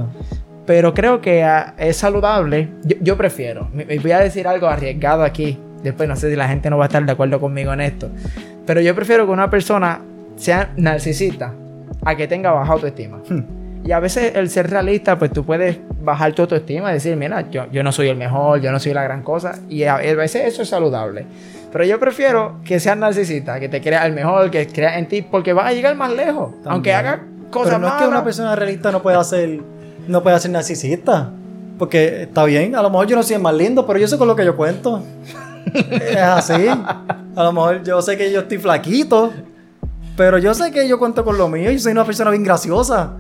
Pero 0.66 0.94
creo 0.94 1.20
que 1.20 1.44
ah, 1.44 1.74
es 1.78 1.98
saludable. 1.98 2.70
Yo, 3.02 3.18
prefiero. 3.18 3.68
Voy 3.74 4.12
a 4.12 4.20
decir 4.20 4.48
algo 4.48 4.68
arriesgado 4.68 5.24
aquí. 5.24 5.58
Después 5.84 6.08
no 6.08 6.16
sé 6.16 6.30
si 6.30 6.38
la 6.38 6.48
gente 6.48 6.70
no 6.70 6.78
va 6.78 6.86
a 6.86 6.88
estar 6.88 7.06
de 7.06 7.12
acuerdo 7.12 7.42
conmigo 7.42 7.74
en 7.74 7.82
esto. 7.82 8.10
Pero 8.66 8.82
yo 8.82 8.96
prefiero 8.96 9.26
que 9.26 9.32
una 9.32 9.50
persona 9.50 10.02
sea 10.36 10.74
narcisista 10.78 11.54
a 12.04 12.16
que 12.16 12.28
tenga 12.28 12.52
baja 12.52 12.74
autoestima. 12.74 13.22
Hmm. 13.28 13.64
Y 13.86 13.92
a 13.92 14.00
veces 14.00 14.34
el 14.36 14.50
ser 14.50 14.70
realista, 14.70 15.20
pues 15.20 15.32
tú 15.32 15.44
puedes 15.44 15.78
bajar 16.02 16.32
tu 16.34 16.44
autoestima 16.44 16.92
y 16.92 16.94
decir, 16.94 17.18
mira, 17.18 17.50
yo, 17.50 17.66
yo 17.70 17.84
no 17.84 17.92
soy 17.92 18.08
el 18.08 18.16
mejor, 18.16 18.62
yo 18.62 18.72
no 18.72 18.80
soy 18.80 18.94
la 18.94 19.04
gran 19.04 19.24
cosa. 19.24 19.60
Y 19.68 19.84
a, 19.84 19.98
veces 19.98 20.46
eso 20.46 20.62
es 20.62 20.70
saludable. 20.70 21.26
Pero 21.72 21.84
yo 21.84 22.00
prefiero 22.00 22.60
que 22.64 22.80
seas 22.80 22.96
narcisista, 22.98 23.60
que 23.60 23.68
te 23.68 23.82
creas 23.82 24.06
el 24.06 24.14
mejor, 24.14 24.50
que 24.52 24.68
creas 24.68 24.98
en 24.98 25.08
ti, 25.08 25.22
porque 25.22 25.52
vas 25.52 25.68
a 25.68 25.74
llegar 25.74 25.96
más 25.96 26.14
lejos. 26.14 26.54
Aunque 26.66 26.94
haga 26.94 27.24
cosas 27.50 27.76
Pero 27.76 27.80
no 27.80 27.88
es 27.88 27.94
que 28.02 28.08
una 28.08 28.24
persona 28.24 28.56
realista 28.56 28.92
no 28.92 29.02
pueda 29.02 29.22
ser, 29.24 29.60
no 30.08 30.24
pueda 30.24 30.40
ser 30.40 30.52
narcisista. 30.52 31.32
Porque 31.78 32.24
está 32.24 32.46
bien, 32.46 32.76
a 32.76 32.82
lo 32.82 32.90
mejor 32.90 33.08
yo 33.08 33.16
no 33.18 33.24
soy 33.24 33.36
el 33.36 33.42
más 33.42 33.56
lindo, 33.56 33.86
pero 33.86 34.00
yo 34.00 34.08
sé 34.08 34.18
con 34.18 34.28
lo 34.30 34.36
que 34.36 34.46
yo 34.46 34.56
cuento. 34.56 35.04
Es 35.74 36.18
así. 36.18 36.68
A 37.36 37.44
lo 37.44 37.52
mejor 37.54 37.84
yo 37.84 38.02
sé 38.02 38.18
que 38.18 38.32
yo 38.32 38.42
estoy 38.42 38.58
flaquito, 38.58 39.32
pero 40.18 40.38
yo 40.38 40.54
sé 40.54 40.72
que 40.72 40.88
yo 40.88 41.00
cuento 41.00 41.24
con 41.24 41.38
lo 41.38 41.48
mío 41.50 41.72
y 41.72 41.80
soy 41.80 41.92
una 41.94 42.06
persona 42.06 42.30
bien 42.32 42.44
graciosa. 42.44 43.14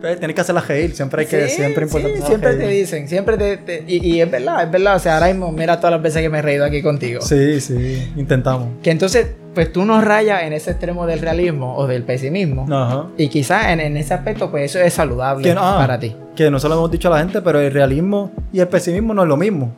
Pues, 0.00 0.18
tienes 0.18 0.34
que 0.34 0.42
hacerla 0.42 0.60
reír, 0.60 0.94
siempre 0.94 1.22
hay 1.22 1.26
que, 1.26 1.48
Sí, 1.48 1.56
siempre 1.56 1.88
sí, 1.88 1.96
importante. 1.96 2.26
siempre 2.26 2.54
te 2.54 2.68
dicen, 2.68 3.08
siempre 3.08 3.36
te, 3.38 3.56
te- 3.56 3.84
y, 3.88 4.06
y 4.16 4.20
es 4.20 4.30
verdad, 4.30 4.62
es 4.62 4.70
verdad. 4.70 4.96
O 4.96 4.98
sea, 4.98 5.14
ahora 5.14 5.28
mismo, 5.28 5.50
mira 5.52 5.78
todas 5.78 5.92
las 5.92 6.02
veces 6.02 6.20
que 6.20 6.28
me 6.28 6.38
he 6.38 6.42
reído 6.42 6.66
aquí 6.66 6.82
contigo. 6.82 7.22
Sí, 7.22 7.60
sí, 7.62 8.12
intentamos. 8.14 8.68
Que 8.82 8.90
entonces, 8.90 9.26
pues 9.54 9.72
tú 9.72 9.86
nos 9.86 10.04
rayas 10.04 10.42
en 10.42 10.52
ese 10.52 10.72
extremo 10.72 11.06
del 11.06 11.20
realismo 11.20 11.74
o 11.76 11.86
del 11.86 12.02
pesimismo. 12.04 12.66
Ajá. 12.70 13.06
Y 13.16 13.28
quizás 13.28 13.68
en, 13.68 13.80
en 13.80 13.96
ese 13.96 14.12
aspecto, 14.12 14.50
pues 14.50 14.70
eso 14.70 14.80
es 14.84 14.92
saludable 14.92 15.42
Que, 15.42 15.52
ah, 15.58 15.76
para 15.78 15.98
ti. 15.98 16.14
Que 16.36 16.50
no 16.50 16.60
se 16.60 16.68
lo 16.68 16.74
hemos 16.74 16.90
dicho 16.90 17.08
a 17.08 17.12
la 17.12 17.18
gente, 17.20 17.40
pero 17.40 17.58
el 17.58 17.72
realismo 17.72 18.30
y 18.52 18.60
el 18.60 18.68
pesimismo 18.68 19.14
no 19.14 19.22
es 19.22 19.28
lo 19.28 19.38
mismo. 19.38 19.74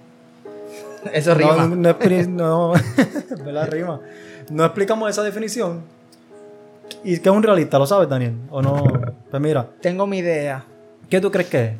Eso 1.12 1.35
rima. 1.35 1.67
No, 1.67 1.77
no, 1.77 1.95
no, 2.29 2.73
¿verdad? 3.45 3.69
Rima. 3.71 4.00
No 4.50 4.65
explicamos 4.65 5.11
esa 5.11 5.23
definición. 5.23 5.83
¿Y 7.05 7.19
qué 7.19 7.29
es 7.29 7.35
un 7.35 7.43
realista? 7.43 7.79
¿Lo 7.79 7.87
sabes, 7.87 8.09
Daniel? 8.09 8.35
¿O 8.50 8.62
no? 8.62 8.83
Pues 9.31 9.43
mira, 9.43 9.67
Tengo 9.81 10.07
mi 10.07 10.19
idea. 10.19 10.65
¿qué 11.09 11.21
tú 11.21 11.31
crees 11.31 11.49
que 11.49 11.65
es? 11.65 11.73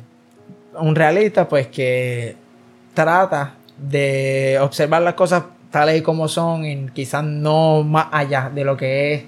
Un 0.79 0.95
realista, 0.95 1.47
pues 1.47 1.67
que 1.67 2.35
trata 2.93 3.55
de 3.77 4.57
observar 4.61 5.01
las 5.01 5.13
cosas 5.13 5.43
tales 5.71 5.99
y 5.99 6.01
como 6.01 6.27
son 6.27 6.65
y 6.65 6.87
quizás 6.87 7.23
no 7.23 7.83
más 7.83 8.07
allá 8.11 8.51
de 8.53 8.63
lo 8.63 8.77
que 8.77 9.13
es. 9.13 9.23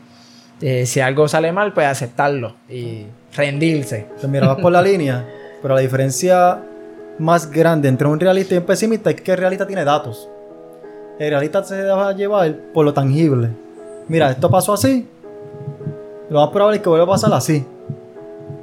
Eh, 0.61 0.85
si 0.85 0.99
algo 0.99 1.27
sale 1.27 1.51
mal, 1.51 1.73
pues 1.73 1.87
aceptarlo 1.87 2.55
y 2.69 3.05
rendirse. 3.35 4.07
Pues 4.19 4.27
mira, 4.27 4.47
vas 4.47 4.59
por 4.59 4.71
la 4.71 4.81
línea, 4.81 5.27
pero 5.61 5.75
la 5.75 5.81
diferencia 5.81 6.59
más 7.19 7.49
grande 7.49 7.87
entre 7.87 8.07
un 8.07 8.19
realista 8.19 8.55
y 8.55 8.57
un 8.57 8.65
pesimista 8.65 9.09
es 9.09 9.21
que 9.21 9.31
el 9.31 9.37
realista 9.37 9.67
tiene 9.67 9.83
datos. 9.83 10.29
El 11.19 11.29
realista 11.29 11.63
se 11.63 11.75
deja 11.75 12.11
llevar 12.13 12.55
por 12.73 12.85
lo 12.85 12.93
tangible. 12.93 13.49
Mira, 14.07 14.31
esto 14.31 14.49
pasó 14.49 14.73
así. 14.73 15.07
Lo 16.29 16.39
más 16.39 16.49
probable 16.49 16.77
es 16.77 16.83
que 16.83 16.89
vuelva 16.89 17.05
a 17.05 17.09
pasar 17.09 17.33
así. 17.33 17.65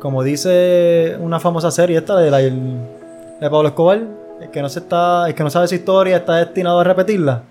Como 0.00 0.22
dice 0.22 1.16
una 1.20 1.38
famosa 1.38 1.70
serie 1.70 1.98
esta 1.98 2.16
de, 2.16 2.30
la, 2.30 2.38
de 2.38 3.50
Pablo 3.50 3.68
Escobar, 3.68 4.00
el 4.40 4.50
que 4.50 4.62
no 4.62 4.68
se 4.68 4.80
está, 4.80 5.28
el 5.28 5.34
que 5.34 5.42
no 5.42 5.50
sabe 5.50 5.68
su 5.68 5.74
historia 5.74 6.16
está 6.16 6.36
destinado 6.36 6.80
a 6.80 6.84
repetirla. 6.84 7.42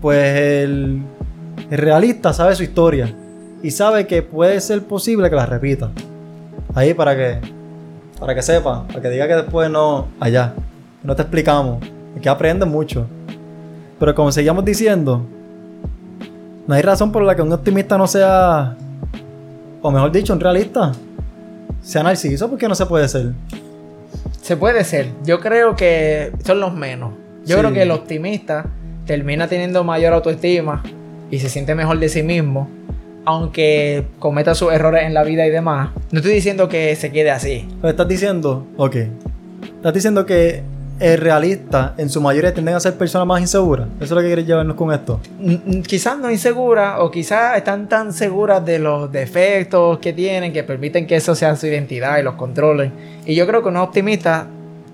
Pues 0.00 0.36
el, 0.64 1.02
el 1.70 1.78
realista 1.78 2.32
sabe 2.32 2.54
su 2.54 2.62
historia 2.62 3.14
y 3.62 3.70
sabe 3.70 4.06
que 4.06 4.22
puede 4.22 4.60
ser 4.60 4.82
posible 4.84 5.28
que 5.28 5.36
la 5.36 5.46
repita. 5.46 5.90
Ahí 6.74 6.94
para 6.94 7.16
que 7.16 7.40
para 8.20 8.34
que 8.34 8.42
sepa, 8.42 8.86
para 8.86 9.00
que 9.00 9.08
diga 9.10 9.26
que 9.26 9.34
después 9.34 9.70
no 9.70 10.06
allá, 10.20 10.54
no 11.02 11.16
te 11.16 11.22
explicamos, 11.22 11.82
es 12.14 12.20
que 12.22 12.28
aprendes 12.28 12.68
mucho. 12.68 13.06
Pero 13.98 14.14
como 14.14 14.30
seguíamos 14.30 14.64
diciendo, 14.64 15.24
no 16.66 16.74
hay 16.74 16.82
razón 16.82 17.10
por 17.10 17.22
la 17.22 17.34
que 17.34 17.42
un 17.42 17.52
optimista 17.52 17.98
no 17.98 18.06
sea 18.06 18.76
o 19.82 19.90
mejor 19.90 20.12
dicho, 20.12 20.32
un 20.32 20.40
realista 20.40 20.92
sea 21.82 22.02
narciso 22.02 22.48
porque 22.50 22.68
no 22.68 22.74
se 22.74 22.84
puede 22.86 23.08
ser. 23.08 23.32
Se 24.42 24.56
puede 24.56 24.84
ser. 24.84 25.08
Yo 25.24 25.40
creo 25.40 25.74
que 25.74 26.32
son 26.44 26.60
los 26.60 26.74
menos. 26.74 27.12
Yo 27.46 27.56
Sí. 27.56 27.60
creo 27.62 27.72
que 27.72 27.82
el 27.82 27.90
optimista 27.90 28.66
termina 29.06 29.48
teniendo 29.48 29.82
mayor 29.82 30.12
autoestima 30.12 30.82
y 31.30 31.38
se 31.38 31.48
siente 31.48 31.74
mejor 31.74 31.98
de 31.98 32.08
sí 32.10 32.22
mismo, 32.22 32.68
aunque 33.24 34.04
cometa 34.18 34.54
sus 34.54 34.72
errores 34.72 35.04
en 35.04 35.14
la 35.14 35.24
vida 35.24 35.46
y 35.46 35.50
demás. 35.50 35.90
No 36.10 36.18
estoy 36.18 36.34
diciendo 36.34 36.68
que 36.68 36.94
se 36.96 37.12
quede 37.12 37.30
así. 37.30 37.68
Pero 37.80 37.90
estás 37.90 38.08
diciendo, 38.08 38.66
ok, 38.76 38.96
estás 39.76 39.94
diciendo 39.94 40.26
que 40.26 40.62
el 41.00 41.18
realista 41.18 41.94
en 41.96 42.10
su 42.10 42.20
mayoría 42.20 42.52
tienden 42.52 42.74
a 42.74 42.80
ser 42.80 42.94
personas 42.94 43.26
más 43.26 43.40
inseguras. 43.40 43.88
Eso 43.96 44.04
es 44.04 44.10
lo 44.10 44.20
que 44.20 44.26
quieres 44.26 44.46
llevarnos 44.46 44.76
con 44.76 44.92
esto. 44.92 45.18
Mm, 45.38 45.54
mm, 45.78 45.82
Quizás 45.82 46.18
no 46.18 46.30
inseguras 46.30 46.96
o 46.98 47.10
quizás 47.10 47.56
están 47.56 47.88
tan 47.88 48.12
seguras 48.12 48.64
de 48.64 48.78
los 48.78 49.10
defectos 49.10 49.98
que 49.98 50.12
tienen 50.12 50.52
que 50.52 50.62
permiten 50.62 51.06
que 51.06 51.16
eso 51.16 51.34
sea 51.34 51.56
su 51.56 51.66
identidad 51.66 52.18
y 52.18 52.22
los 52.22 52.34
controlen. 52.34 52.92
Y 53.24 53.34
yo 53.34 53.46
creo 53.46 53.62
que 53.62 53.70
unos 53.70 53.88
optimistas 53.88 54.44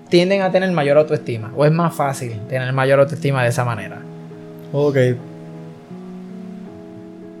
tienden 0.09 0.41
a 0.41 0.51
tener 0.51 0.71
mayor 0.71 0.97
autoestima 0.97 1.51
o 1.55 1.65
es 1.65 1.71
más 1.71 1.93
fácil 1.93 2.39
tener 2.47 2.71
mayor 2.71 3.01
autoestima 3.01 3.43
de 3.43 3.49
esa 3.49 3.65
manera. 3.65 3.99
Ok. 4.71 4.97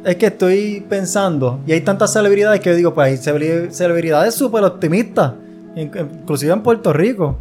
Es 0.07 0.15
que 0.15 0.27
estoy 0.27 0.85
pensando, 0.87 1.59
y 1.67 1.73
hay 1.73 1.81
tantas 1.81 2.13
celebridades 2.13 2.61
que 2.61 2.69
yo 2.69 2.75
digo, 2.77 2.93
pues 2.93 3.07
hay 3.07 3.17
celebri- 3.17 3.69
celebridades 3.71 4.33
súper 4.35 4.63
optimistas, 4.63 5.33
in- 5.75 5.91
inclusive 6.21 6.53
en 6.53 6.61
Puerto 6.61 6.93
Rico, 6.93 7.37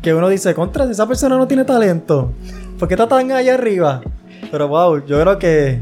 que 0.00 0.14
uno 0.14 0.28
dice, 0.30 0.54
contra, 0.54 0.86
si 0.86 0.92
esa 0.92 1.06
persona 1.06 1.36
no 1.36 1.46
tiene 1.46 1.64
talento, 1.64 2.32
¿por 2.78 2.88
qué 2.88 2.94
está 2.94 3.06
tan 3.06 3.30
allá 3.32 3.52
arriba? 3.54 4.00
Pero 4.50 4.68
wow, 4.68 5.04
yo 5.04 5.20
creo 5.20 5.38
que 5.38 5.80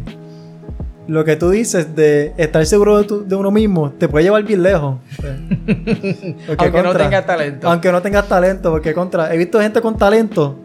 lo 1.07 1.25
que 1.25 1.37
tú 1.37 1.51
dices 1.51 1.95
de 1.95 2.33
estar 2.37 2.67
seguro 2.67 2.99
de, 2.99 3.05
tu- 3.05 3.25
de 3.25 3.37
uno 3.37 3.53
mismo 3.53 3.91
te 3.97 4.09
puede 4.09 4.25
llevar 4.25 4.43
bien 4.43 4.65
lejos. 4.65 4.97
Aunque 6.59 6.83
no 6.83 6.93
tengas 6.95 7.25
talento. 7.27 7.69
Aunque 7.71 7.93
no 7.93 8.03
tengas 8.03 8.27
talento, 8.29 8.71
porque 8.73 8.93
contra, 8.95 9.33
he 9.33 9.39
visto 9.39 9.61
gente 9.61 9.81
con 9.81 9.97
talento 9.97 10.57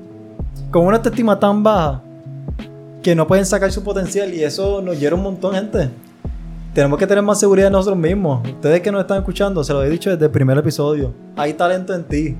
con 0.71 0.85
una 0.87 0.97
autoestima 0.97 1.37
tan 1.39 1.61
baja 1.61 2.01
que 3.01 3.15
no 3.15 3.27
pueden 3.27 3.45
sacar 3.45 3.71
su 3.71 3.83
potencial 3.83 4.33
y 4.33 4.43
eso 4.43 4.81
nos 4.81 4.99
hiera 4.99 5.15
un 5.15 5.23
montón, 5.23 5.55
gente. 5.55 5.89
Tenemos 6.73 6.97
que 6.97 7.05
tener 7.05 7.23
más 7.23 7.39
seguridad 7.39 7.67
en 7.67 7.73
nosotros 7.73 7.97
mismos. 7.97 8.47
Ustedes 8.47 8.81
que 8.81 8.91
nos 8.91 9.01
están 9.01 9.17
escuchando, 9.17 9.63
se 9.63 9.73
lo 9.73 9.83
he 9.83 9.89
dicho 9.89 10.09
desde 10.09 10.25
el 10.25 10.31
primer 10.31 10.57
episodio. 10.57 11.13
Hay 11.35 11.53
talento 11.53 11.93
en 11.93 12.03
ti. 12.03 12.35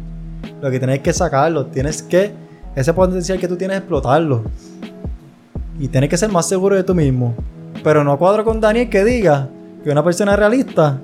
Lo 0.62 0.72
que 0.72 0.80
tienes 0.80 1.00
que 1.00 1.12
sacarlo. 1.12 1.66
Tienes 1.66 2.02
que, 2.02 2.32
ese 2.76 2.94
potencial 2.94 3.40
que 3.40 3.48
tú 3.48 3.58
tienes, 3.58 3.78
explotarlo. 3.78 4.44
Y 5.80 5.88
tienes 5.90 6.10
que 6.10 6.18
ser 6.18 6.32
más 6.32 6.48
seguro 6.48 6.76
de 6.76 6.84
tú 6.84 6.96
mismo. 6.96 7.34
Pero 7.84 8.04
no 8.04 8.18
cuadro 8.18 8.46
con 8.46 8.62
Daniel 8.62 8.90
que 8.90 9.04
diga 9.04 9.50
que 9.84 9.92
una 9.92 10.04
persona 10.04 10.36
realista 10.36 11.00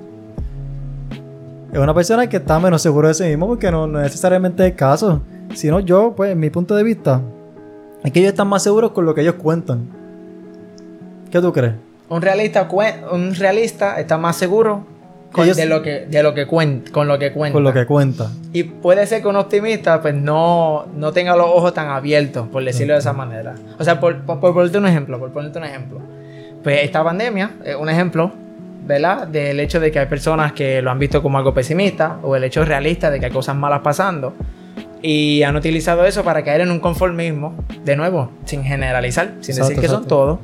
es 1.72 1.78
una 1.78 1.92
persona 1.92 2.26
que 2.26 2.38
está 2.38 2.58
menos 2.58 2.80
seguro 2.80 3.08
de 3.08 3.14
sí 3.14 3.24
mismo 3.24 3.46
porque 3.46 3.70
no, 3.70 3.86
no 3.86 4.00
necesariamente 4.00 4.64
es 4.64 4.70
el 4.70 4.76
caso. 4.76 5.20
Sino 5.54 5.80
yo, 5.80 6.14
pues, 6.16 6.32
en 6.32 6.40
mi 6.40 6.48
punto 6.48 6.74
de 6.74 6.82
vista, 6.82 7.20
es 8.04 8.12
que 8.12 8.20
ellos 8.20 8.30
están 8.30 8.48
más 8.48 8.62
seguros 8.62 8.92
con 8.92 9.04
lo 9.06 9.14
que 9.14 9.22
ellos 9.22 9.34
cuentan. 9.34 9.88
¿Qué 11.30 11.40
tú 11.40 11.52
crees? 11.52 11.74
Un 12.08 12.22
realista, 12.22 12.68
un 13.12 13.34
realista 13.34 14.00
está 14.00 14.16
más 14.16 14.36
seguro 14.36 14.84
con, 15.32 15.44
Ellos- 15.44 15.56
de 15.58 15.66
lo 15.66 15.82
que, 15.82 16.06
de 16.06 16.22
lo 16.22 16.32
que 16.32 16.46
cuen- 16.48 16.90
con 16.90 17.06
lo 17.06 17.18
que 17.18 17.32
cuenta. 17.32 17.52
Con 17.52 17.62
lo 17.64 17.72
que 17.72 17.84
cuentan. 17.84 18.28
Y 18.54 18.62
puede 18.62 19.06
ser 19.06 19.20
que 19.20 19.28
un 19.28 19.36
optimista 19.36 20.00
pues 20.00 20.14
no, 20.14 20.86
no 20.96 21.12
tenga 21.12 21.36
los 21.36 21.46
ojos 21.46 21.74
tan 21.74 21.88
abiertos, 21.88 22.48
por 22.48 22.64
decirlo 22.64 22.94
de 22.94 23.00
esa 23.00 23.12
manera. 23.12 23.54
O 23.78 23.84
sea, 23.84 24.00
por, 24.00 24.22
por, 24.22 24.40
por 24.40 24.54
ponerte 24.54 24.78
un 24.78 24.86
ejemplo, 24.86 25.18
por 25.18 25.30
ponerte 25.30 25.58
un 25.58 25.64
ejemplo. 25.64 26.00
Pues 26.64 26.82
esta 26.82 27.04
pandemia 27.04 27.50
es 27.62 27.76
un 27.76 27.90
ejemplo, 27.90 28.32
¿verdad? 28.86 29.26
Del 29.28 29.60
hecho 29.60 29.78
de 29.80 29.90
que 29.92 29.98
hay 29.98 30.06
personas 30.06 30.52
que 30.54 30.80
lo 30.80 30.90
han 30.90 30.98
visto 30.98 31.22
como 31.22 31.36
algo 31.36 31.52
pesimista 31.52 32.16
o 32.22 32.34
el 32.34 32.44
hecho 32.44 32.64
realista 32.64 33.10
de 33.10 33.20
que 33.20 33.26
hay 33.26 33.32
cosas 33.32 33.54
malas 33.54 33.80
pasando 33.82 34.32
y 35.02 35.42
han 35.42 35.54
utilizado 35.56 36.04
eso 36.04 36.24
para 36.24 36.42
caer 36.44 36.62
en 36.62 36.70
un 36.70 36.80
conformismo, 36.80 37.54
de 37.84 37.96
nuevo, 37.96 38.30
sin 38.44 38.64
generalizar, 38.64 39.32
sin 39.40 39.54
Exacto, 39.54 39.68
decir 39.68 39.80
que 39.80 39.86
son 39.88 39.96
exacto. 40.02 40.14
todos. 40.16 40.38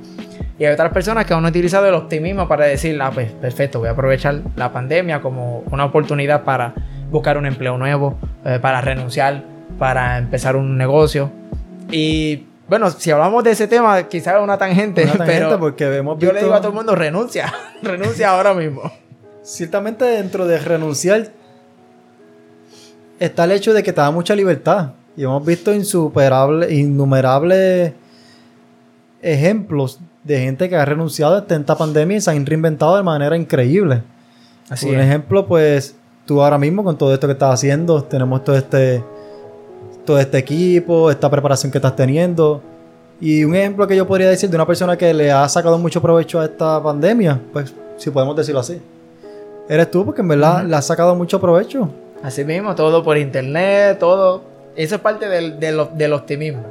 Y 0.58 0.64
hay 0.64 0.72
otras 0.72 0.92
personas 0.92 1.24
que 1.26 1.34
han 1.34 1.44
utilizado 1.44 1.86
el 1.88 1.94
optimismo 1.94 2.46
para 2.46 2.66
decir, 2.66 2.96
ah, 3.02 3.10
pues 3.12 3.32
perfecto, 3.32 3.80
voy 3.80 3.88
a 3.88 3.92
aprovechar 3.92 4.40
la 4.56 4.72
pandemia 4.72 5.20
como 5.20 5.64
una 5.70 5.84
oportunidad 5.84 6.44
para 6.44 6.74
buscar 7.10 7.36
un 7.38 7.46
empleo 7.46 7.76
nuevo, 7.76 8.16
eh, 8.44 8.58
para 8.62 8.80
renunciar, 8.80 9.42
para 9.78 10.16
empezar 10.18 10.54
un 10.54 10.76
negocio. 10.78 11.30
Y 11.90 12.44
bueno, 12.68 12.88
si 12.90 13.10
hablamos 13.10 13.42
de 13.44 13.50
ese 13.50 13.66
tema, 13.66 14.04
quizás 14.04 14.36
es 14.36 14.42
una 14.42 14.56
tangente, 14.56 15.02
Una 15.02 15.12
tangente, 15.16 15.44
pero 15.46 15.58
porque 15.58 15.96
hemos 15.96 16.18
yo 16.18 16.28
le 16.28 16.34
visto- 16.34 16.46
digo 16.46 16.54
a 16.54 16.58
todo 16.60 16.68
el 16.68 16.74
mundo, 16.74 16.94
renuncia, 16.94 17.52
renuncia 17.82 18.30
ahora 18.30 18.54
mismo. 18.54 18.82
Ciertamente 19.42 20.04
dentro 20.04 20.46
de 20.46 20.58
renunciar 20.58 21.28
está 23.24 23.44
el 23.44 23.52
hecho 23.52 23.72
de 23.72 23.82
que 23.82 23.92
te 23.92 24.00
da 24.00 24.10
mucha 24.10 24.34
libertad. 24.34 24.92
Y 25.16 25.22
hemos 25.22 25.44
visto 25.44 25.72
insuperable, 25.72 26.74
innumerables 26.74 27.92
ejemplos 29.22 30.00
de 30.22 30.40
gente 30.40 30.68
que 30.68 30.76
ha 30.76 30.84
renunciado 30.84 31.36
a 31.36 31.44
esta 31.48 31.76
pandemia 31.76 32.16
y 32.16 32.20
se 32.20 32.30
han 32.30 32.44
reinventado 32.44 32.96
de 32.96 33.02
manera 33.02 33.36
increíble. 33.36 34.02
Así 34.68 34.88
es. 34.88 35.00
ejemplo, 35.00 35.46
pues 35.46 35.94
tú 36.26 36.42
ahora 36.42 36.58
mismo 36.58 36.82
con 36.82 36.96
todo 36.96 37.12
esto 37.12 37.26
que 37.26 37.34
estás 37.34 37.54
haciendo, 37.54 38.02
tenemos 38.02 38.42
todo 38.42 38.56
este, 38.56 39.04
todo 40.04 40.18
este 40.18 40.38
equipo, 40.38 41.10
esta 41.10 41.30
preparación 41.30 41.70
que 41.70 41.78
estás 41.78 41.94
teniendo. 41.94 42.62
Y 43.20 43.44
un 43.44 43.54
ejemplo 43.54 43.86
que 43.86 43.96
yo 43.96 44.06
podría 44.06 44.28
decir 44.28 44.50
de 44.50 44.56
una 44.56 44.66
persona 44.66 44.96
que 44.96 45.14
le 45.14 45.30
ha 45.30 45.48
sacado 45.48 45.78
mucho 45.78 46.02
provecho 46.02 46.40
a 46.40 46.46
esta 46.46 46.82
pandemia, 46.82 47.40
pues 47.52 47.72
si 47.96 48.10
podemos 48.10 48.34
decirlo 48.36 48.60
así, 48.60 48.80
eres 49.68 49.90
tú 49.90 50.04
porque 50.04 50.22
en 50.22 50.28
verdad 50.28 50.64
le 50.64 50.74
has 50.74 50.86
sacado 50.86 51.14
mucho 51.14 51.40
provecho. 51.40 51.88
Así 52.22 52.44
mismo, 52.44 52.74
todo 52.74 53.02
por 53.02 53.18
internet, 53.18 53.98
todo. 53.98 54.42
Eso 54.76 54.94
es 54.96 55.00
parte 55.00 55.28
del, 55.28 55.60
del- 55.60 55.88
del 55.94 56.12
optimismo. 56.12 56.62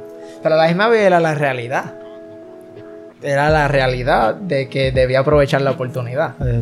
Pero 0.42 0.54
a 0.56 0.58
la 0.58 0.66
misma 0.66 0.88
vez 0.88 1.02
era 1.06 1.20
la 1.20 1.34
realidad. 1.34 1.94
Era 3.22 3.48
la 3.50 3.68
realidad 3.68 4.34
de 4.34 4.68
que 4.68 4.92
debía 4.92 5.20
aprovechar 5.20 5.62
la 5.62 5.70
oportunidad. 5.70 6.34
Eh, 6.46 6.60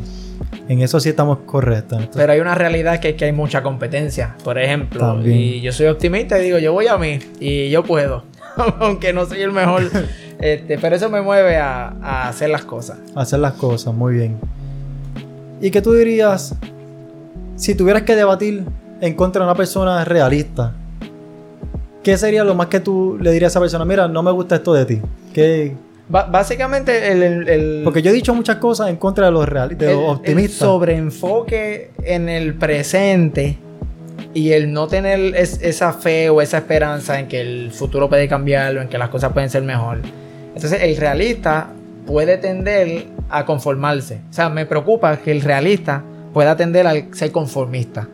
en 0.69 0.81
eso 0.81 1.01
sí 1.01 1.09
estamos 1.09 1.39
correctos. 1.47 1.99
Entonces, 1.99 2.21
Pero 2.21 2.33
hay 2.35 2.41
una 2.41 2.55
realidad 2.55 3.01
que 3.01 3.11
es 3.11 3.15
que 3.17 3.25
hay 3.25 3.33
mucha 3.33 3.63
competencia, 3.63 4.37
por 4.45 4.59
ejemplo. 4.59 5.01
También. 5.01 5.37
Y 5.37 5.61
yo 5.61 5.73
soy 5.73 5.87
optimista 5.87 6.39
y 6.39 6.45
digo, 6.45 6.59
yo 6.59 6.73
voy 6.73 6.87
a 6.87 6.97
mí 6.99 7.19
y 7.41 7.71
yo 7.71 7.83
puedo. 7.83 8.25
Aunque 8.81 9.13
no 9.13 9.27
soy 9.27 9.41
el 9.43 9.51
mejor. 9.51 9.83
este, 10.39 10.79
pero 10.79 10.95
eso 10.95 11.09
me 11.11 11.21
mueve 11.23 11.57
a, 11.57 11.89
a 12.01 12.29
hacer 12.29 12.51
las 12.51 12.65
cosas. 12.65 12.99
hacer 13.17 13.41
las 13.41 13.55
cosas 13.55 13.93
muy 13.95 14.15
bien. 14.15 14.37
¿Y 15.61 15.71
qué 15.71 15.81
tú 15.83 15.93
dirías 15.95 16.55
si 17.63 17.77
tuvieras 17.77 18.03
que 18.03 18.17
debatir 18.17 18.65
en 19.01 19.15
contra 19.15 19.41
de 19.41 19.47
una 19.49 19.57
persona 19.57 20.05
realista, 20.05 20.73
¿qué 22.03 22.17
sería 22.19 22.43
lo 22.43 22.57
más 22.57 22.67
que 22.67 22.81
tú 22.81 23.17
le 23.21 23.31
dirías 23.31 23.51
a 23.51 23.53
esa 23.53 23.61
persona? 23.61 23.85
Mira, 23.85 24.09
no 24.09 24.21
me 24.23 24.33
gusta 24.33 24.57
esto 24.57 24.75
de 24.75 24.85
ti. 24.85 25.01
¿Qué? 25.33 25.73
Básicamente 26.09 27.13
el, 27.13 27.23
el- 27.23 27.49
el- 27.49 27.81
Porque 27.85 28.03
yo 28.03 28.11
he 28.11 28.13
dicho 28.13 28.35
muchas 28.35 28.57
cosas 28.57 28.89
en 28.89 28.97
contra 28.97 29.27
de 29.27 29.31
los, 29.33 29.47
reali- 29.49 29.77
de 29.77 29.87
el- 29.93 29.97
los 29.97 30.05
el 30.05 30.11
optimistas. 30.17 30.59
sobreenfoque 30.59 31.91
en 32.03 32.29
el 32.29 32.55
presente 32.55 33.59
y 34.35 34.51
el 34.53 34.73
no 34.73 34.89
tener 34.89 35.37
es- 35.37 35.61
esa 35.63 35.93
fe 35.93 36.29
o 36.31 36.43
esa 36.43 36.59
esperanza 36.59 37.21
en 37.21 37.29
que 37.29 37.41
el 37.41 37.71
futuro 37.71 38.09
puede 38.09 38.27
cambiar 38.29 38.77
o 38.77 38.83
en 38.83 38.89
que 38.89 38.99
las 38.99 39.09
cosas 39.09 39.33
pueden 39.33 39.49
ser 39.51 39.63
mejor. 39.63 39.99
Entonces 40.55 40.83
el 40.83 40.97
realista 40.97 41.69
puede 42.07 42.37
tender 42.39 43.05
a 43.31 43.47
conformarse. 43.47 44.21
O 44.29 44.33
sea, 44.33 44.49
me 44.49 44.67
preocupa 44.67 45.17
que 45.19 45.31
el 45.31 45.41
realista 45.41 46.03
pueda 46.33 46.57
tender 46.57 46.87
a 46.87 46.95
ser 47.13 47.33
conformista. 47.33 48.09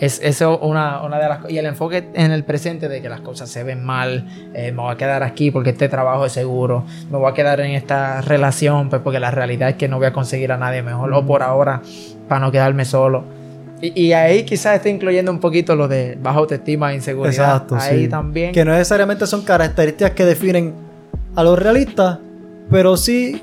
Es 0.00 0.20
eso 0.22 0.58
una, 0.58 1.02
una 1.02 1.18
de 1.18 1.28
las 1.28 1.38
cosas. 1.38 1.52
Y 1.52 1.58
el 1.58 1.66
enfoque 1.66 2.08
en 2.14 2.32
el 2.32 2.42
presente 2.42 2.88
de 2.88 3.00
que 3.00 3.08
las 3.08 3.20
cosas 3.20 3.48
se 3.48 3.62
ven 3.62 3.84
mal, 3.84 4.26
eh, 4.52 4.72
me 4.72 4.82
voy 4.82 4.92
a 4.92 4.96
quedar 4.96 5.22
aquí 5.22 5.52
porque 5.52 5.70
este 5.70 5.88
trabajo 5.88 6.26
es 6.26 6.32
seguro, 6.32 6.84
me 7.08 7.18
voy 7.18 7.30
a 7.30 7.34
quedar 7.34 7.60
en 7.60 7.72
esta 7.72 8.20
relación 8.20 8.88
pues 8.88 9.00
porque 9.02 9.20
la 9.20 9.30
realidad 9.30 9.68
es 9.68 9.76
que 9.76 9.86
no 9.86 9.98
voy 9.98 10.06
a 10.06 10.12
conseguir 10.12 10.50
a 10.50 10.56
nadie 10.56 10.82
mejor, 10.82 11.12
o 11.12 11.24
por 11.24 11.42
ahora, 11.42 11.82
para 12.28 12.40
no 12.40 12.50
quedarme 12.50 12.84
solo. 12.84 13.24
Y, 13.80 14.06
y 14.08 14.12
ahí 14.12 14.44
quizás 14.44 14.76
esté 14.76 14.90
incluyendo 14.90 15.30
un 15.30 15.38
poquito 15.38 15.76
lo 15.76 15.86
de 15.86 16.18
baja 16.20 16.38
autoestima 16.38 16.92
e 16.92 16.96
inseguridad. 16.96 17.32
Exacto, 17.32 17.76
ahí 17.76 18.04
sí. 18.04 18.08
también. 18.08 18.52
Que 18.52 18.64
no 18.64 18.72
necesariamente 18.72 19.26
son 19.28 19.42
características 19.42 20.12
que 20.12 20.24
definen 20.24 20.74
a 21.36 21.44
los 21.44 21.56
realistas, 21.58 22.18
pero 22.70 22.96
sí 22.96 23.40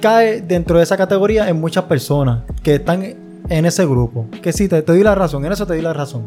cae 0.00 0.40
dentro 0.40 0.78
de 0.78 0.82
esa 0.84 0.96
categoría 0.96 1.48
en 1.48 1.60
muchas 1.60 1.84
personas 1.84 2.40
que 2.62 2.76
están 2.76 3.02
en 3.48 3.66
ese 3.66 3.84
grupo. 3.86 4.26
Que 4.42 4.52
sí, 4.52 4.68
te, 4.68 4.82
te 4.82 4.92
doy 4.92 5.02
la 5.02 5.14
razón, 5.14 5.44
en 5.44 5.52
eso 5.52 5.66
te 5.66 5.74
doy 5.74 5.82
la 5.82 5.92
razón. 5.92 6.22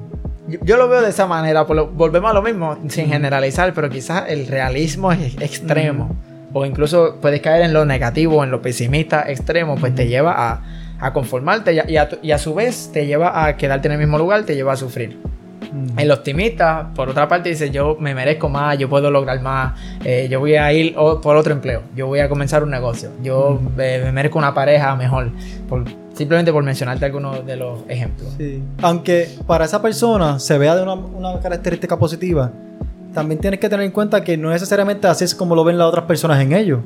Yo, 0.47 0.59
yo 0.63 0.77
lo 0.77 0.87
veo 0.87 1.01
de 1.01 1.09
esa 1.09 1.27
manera, 1.27 1.65
por 1.67 1.75
lo- 1.75 1.87
volvemos 1.87 2.31
a 2.31 2.33
lo 2.33 2.41
mismo, 2.41 2.77
sin 2.87 3.07
generalizar, 3.07 3.73
pero 3.73 3.89
quizás 3.89 4.23
el 4.29 4.47
realismo 4.47 5.11
es 5.11 5.35
extremo, 5.41 6.15
o 6.53 6.65
incluso 6.65 7.17
puedes 7.21 7.41
caer 7.41 7.63
en 7.63 7.73
lo 7.73 7.85
negativo, 7.85 8.43
en 8.43 8.51
lo 8.51 8.61
pesimista 8.61 9.29
extremo, 9.29 9.75
pues 9.75 9.93
te 9.93 10.07
lleva 10.07 10.33
a, 10.51 10.61
a 10.99 11.13
conformarte 11.13 11.73
y 11.73 11.79
a, 11.79 11.89
y 11.89 11.97
a 11.97 12.09
tu- 12.09 12.17
y 12.23 12.31
a 12.31 12.37
su 12.39 12.53
vez 12.55 12.89
te 12.91 13.05
lleva 13.05 13.45
a 13.45 13.57
quedarte 13.57 13.87
en 13.87 13.91
el 13.93 13.99
mismo 13.99 14.17
lugar, 14.17 14.43
te 14.43 14.55
lleva 14.55 14.73
a 14.73 14.77
sufrir. 14.77 15.19
El 15.97 16.11
optimista, 16.11 16.89
por 16.95 17.09
otra 17.09 17.27
parte, 17.27 17.49
dice: 17.49 17.69
Yo 17.69 17.95
me 17.99 18.15
merezco 18.15 18.49
más, 18.49 18.77
yo 18.77 18.89
puedo 18.89 19.11
lograr 19.11 19.41
más, 19.41 19.79
eh, 20.03 20.27
yo 20.29 20.39
voy 20.39 20.55
a 20.55 20.71
ir 20.73 20.95
por 20.95 21.35
otro 21.35 21.53
empleo, 21.53 21.81
yo 21.95 22.07
voy 22.07 22.19
a 22.19 22.29
comenzar 22.29 22.63
un 22.63 22.71
negocio, 22.71 23.09
yo 23.21 23.59
eh, 23.77 24.01
me 24.05 24.11
merezco 24.11 24.37
una 24.39 24.53
pareja 24.53 24.95
mejor. 24.95 25.31
Por- 25.67 25.85
simplemente 26.13 26.51
por 26.51 26.63
mencionarte 26.63 27.05
algunos 27.05 27.45
de 27.45 27.55
los 27.55 27.79
ejemplos. 27.87 28.33
Sí. 28.37 28.61
Aunque 28.81 29.29
para 29.47 29.63
esa 29.63 29.81
persona 29.81 30.37
se 30.37 30.57
vea 30.57 30.75
de 30.75 30.83
una, 30.83 30.93
una 30.95 31.39
característica 31.39 31.97
positiva, 31.97 32.51
también 33.13 33.39
tienes 33.39 33.59
que 33.61 33.69
tener 33.69 33.85
en 33.85 33.91
cuenta 33.91 34.21
que 34.21 34.35
no 34.35 34.49
necesariamente 34.49 35.07
así 35.07 35.23
es 35.23 35.33
como 35.33 35.55
lo 35.55 35.63
ven 35.63 35.77
las 35.77 35.87
otras 35.87 36.03
personas 36.05 36.41
en 36.41 36.51
ellos. 36.51 36.79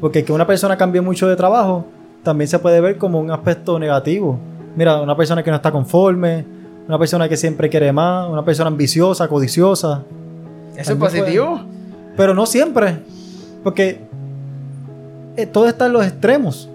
Porque 0.00 0.24
que 0.24 0.32
una 0.32 0.48
persona 0.48 0.76
cambie 0.76 1.00
mucho 1.00 1.28
de 1.28 1.36
trabajo 1.36 1.86
también 2.24 2.48
se 2.48 2.58
puede 2.58 2.80
ver 2.80 2.98
como 2.98 3.20
un 3.20 3.30
aspecto 3.30 3.78
negativo. 3.78 4.36
Mira, 4.74 5.00
una 5.00 5.16
persona 5.16 5.44
que 5.44 5.50
no 5.50 5.56
está 5.56 5.70
conforme, 5.70 6.44
una 6.88 6.98
persona 6.98 7.28
que 7.28 7.36
siempre 7.36 7.68
quiere 7.68 7.92
más, 7.92 8.28
una 8.28 8.44
persona 8.44 8.68
ambiciosa, 8.68 9.28
codiciosa. 9.28 10.02
¿Eso 10.76 10.92
es 10.92 10.98
positivo? 10.98 11.60
Pero 12.16 12.34
no 12.34 12.46
siempre. 12.46 12.98
Porque 13.62 14.00
eh, 15.36 15.46
todo 15.46 15.68
está 15.68 15.86
en 15.86 15.92
los 15.92 16.04
extremos. 16.04 16.68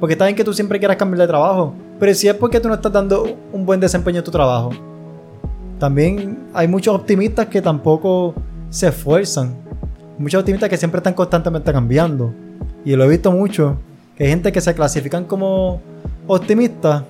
Porque 0.00 0.14
está 0.14 0.26
bien 0.26 0.36
que 0.36 0.44
tú 0.44 0.52
siempre 0.52 0.78
quieras 0.78 0.96
cambiar 0.96 1.20
de 1.20 1.26
trabajo. 1.26 1.74
Pero 1.98 2.14
si 2.14 2.28
es 2.28 2.34
porque 2.34 2.60
tú 2.60 2.68
no 2.68 2.74
estás 2.74 2.92
dando 2.92 3.36
un 3.52 3.66
buen 3.66 3.80
desempeño 3.80 4.18
en 4.18 4.24
tu 4.24 4.30
trabajo. 4.30 4.70
También 5.78 6.48
hay 6.54 6.68
muchos 6.68 6.94
optimistas 6.94 7.46
que 7.46 7.62
tampoco 7.62 8.34
se 8.70 8.88
esfuerzan. 8.88 9.54
Muchos 10.18 10.40
optimistas 10.40 10.68
que 10.68 10.76
siempre 10.76 10.98
están 10.98 11.14
constantemente 11.14 11.72
cambiando. 11.72 12.32
Y 12.84 12.94
lo 12.96 13.04
he 13.04 13.08
visto 13.08 13.30
mucho. 13.32 13.78
Que 14.16 14.24
hay 14.24 14.30
gente 14.30 14.50
que 14.52 14.60
se 14.60 14.74
clasifican 14.74 15.24
como 15.24 15.80
optimistas. 16.26 17.04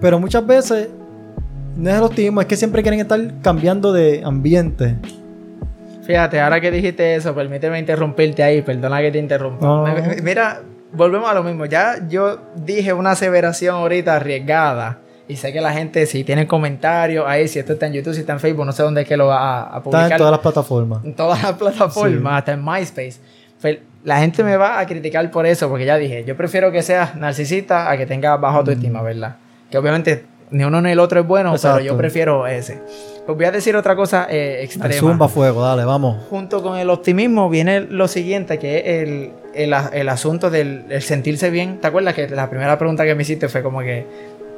Pero 0.00 0.20
muchas 0.20 0.46
veces 0.46 0.88
no 1.76 1.90
es 1.90 1.96
el 1.96 2.02
optimismo, 2.02 2.40
es 2.40 2.46
que 2.46 2.56
siempre 2.56 2.82
quieren 2.82 3.00
estar 3.00 3.20
cambiando 3.42 3.92
de 3.92 4.22
ambiente. 4.24 4.96
Fíjate, 6.04 6.40
ahora 6.40 6.60
que 6.60 6.70
dijiste 6.70 7.14
eso, 7.14 7.34
permíteme 7.34 7.78
interrumpirte 7.78 8.42
ahí, 8.42 8.62
perdona 8.62 9.00
que 9.00 9.10
te 9.10 9.18
interrumpa. 9.18 9.66
No. 9.66 9.84
Mira, 10.22 10.62
volvemos 10.92 11.30
a 11.30 11.34
lo 11.34 11.42
mismo. 11.42 11.66
Ya 11.66 11.96
yo 12.08 12.38
dije 12.56 12.92
una 12.92 13.10
aseveración 13.10 13.76
ahorita 13.76 14.16
arriesgada. 14.16 14.98
Y 15.28 15.36
sé 15.36 15.52
que 15.52 15.60
la 15.60 15.72
gente, 15.72 16.06
si 16.06 16.24
tiene 16.24 16.46
comentarios 16.46 17.26
ahí, 17.28 17.46
si 17.48 17.58
esto 17.58 17.74
está 17.74 17.86
en 17.86 17.92
YouTube, 17.92 18.14
si 18.14 18.20
está 18.20 18.32
en 18.32 18.40
Facebook, 18.40 18.64
no 18.64 18.72
sé 18.72 18.82
dónde 18.82 19.02
es 19.02 19.08
que 19.08 19.18
lo 19.18 19.26
va 19.26 19.36
a, 19.36 19.76
a 19.76 19.82
publicar. 19.82 20.04
Está 20.04 20.14
en 20.14 20.18
todas 20.18 20.30
las 20.30 20.40
plataformas. 20.40 21.04
en 21.04 21.14
todas 21.14 21.42
las 21.42 21.52
plataformas, 21.52 22.38
hasta 22.38 22.52
en 22.52 22.64
MySpace. 22.64 23.20
La 24.04 24.20
gente 24.20 24.42
me 24.42 24.56
va 24.56 24.80
a 24.80 24.86
criticar 24.86 25.30
por 25.30 25.44
eso, 25.44 25.68
porque 25.68 25.84
ya 25.84 25.98
dije, 25.98 26.24
yo 26.24 26.34
prefiero 26.34 26.72
que 26.72 26.82
seas 26.82 27.14
narcisista 27.16 27.90
a 27.90 27.96
que 27.98 28.06
tengas 28.06 28.40
baja 28.40 28.56
autoestima, 28.56 29.02
¿verdad? 29.02 29.36
Que 29.70 29.78
obviamente 29.78 30.24
ni 30.50 30.64
uno 30.64 30.80
ni 30.80 30.90
el 30.90 30.98
otro 30.98 31.20
es 31.20 31.26
bueno, 31.26 31.50
pero 31.50 31.56
Exacto. 31.56 31.80
yo 31.84 31.96
prefiero 31.96 32.46
ese. 32.46 32.80
Pues 33.26 33.36
voy 33.36 33.44
a 33.44 33.50
decir 33.50 33.76
otra 33.76 33.94
cosa 33.94 34.26
eh, 34.30 34.62
extrema. 34.62 34.94
zumba 34.94 35.28
fuego, 35.28 35.62
dale, 35.62 35.84
vamos. 35.84 36.24
Junto 36.30 36.62
con 36.62 36.78
el 36.78 36.88
optimismo 36.88 37.50
viene 37.50 37.80
lo 37.82 38.08
siguiente, 38.08 38.58
que 38.58 38.78
es 38.78 38.84
el, 39.08 39.32
el, 39.54 39.74
el 39.92 40.08
asunto 40.08 40.48
del 40.48 40.86
el 40.88 41.02
sentirse 41.02 41.50
bien. 41.50 41.78
¿Te 41.80 41.88
acuerdas 41.88 42.14
que 42.14 42.26
la 42.30 42.48
primera 42.48 42.78
pregunta 42.78 43.04
que 43.04 43.14
me 43.14 43.22
hiciste 43.22 43.50
fue 43.50 43.62
como 43.62 43.80
que, 43.80 44.06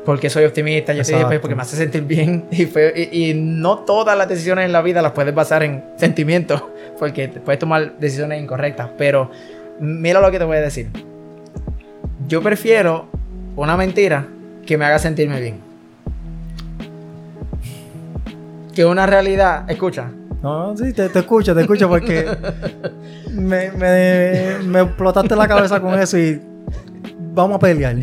¿por 0.05 0.20
qué 0.20 0.31
soy 0.31 0.44
optimista? 0.44 0.92
Yo 0.92 1.03
te 1.03 1.09
dije, 1.09 1.14
pues 1.14 1.23
Exacto. 1.25 1.40
porque 1.42 1.55
me 1.57 1.62
hace 1.62 1.77
sentir 1.77 2.03
bien. 2.03 2.44
Y, 2.53 2.66
fue- 2.66 2.92
y, 3.11 3.31
y 3.31 3.35
no 3.35 3.81
todas 3.81 4.16
las 4.16 4.29
decisiones 4.29 4.66
en 4.66 4.73
la 4.73 4.83
vida 4.83 5.03
las 5.03 5.11
puedes 5.12 5.35
basar 5.35 5.64
en 5.64 5.83
sentimientos, 5.96 6.62
porque 7.01 7.27
puedes 7.27 7.59
tomar 7.59 7.99
decisiones 7.99 8.40
incorrectas. 8.40 8.90
Pero 8.96 9.33
mira 9.81 10.20
lo 10.20 10.31
que 10.31 10.38
te 10.38 10.44
voy 10.44 10.59
a 10.59 10.61
decir. 10.61 10.87
Yo 12.29 12.40
prefiero 12.40 13.07
una 13.57 13.77
mentira 13.77 14.29
que 14.66 14.77
me 14.79 14.85
haga 14.85 14.99
sentirme 14.99 15.40
bien. 15.40 15.59
Que 18.75 18.85
una 18.85 19.07
realidad, 19.07 19.68
escucha, 19.70 20.11
No, 20.42 20.77
sí, 20.77 20.92
te, 20.92 21.09
te 21.09 21.18
escucho, 21.18 21.55
te 21.55 21.62
escucho 21.62 21.88
porque 21.88 22.25
me, 23.33 23.70
me, 23.73 24.59
me 24.64 24.81
explotaste 24.83 25.35
la 25.37 25.49
cabeza 25.49 25.81
con 25.81 25.99
eso 25.99 26.16
y 26.16 26.40
vamos 27.35 27.57
a 27.57 27.59
pelear. 27.59 27.96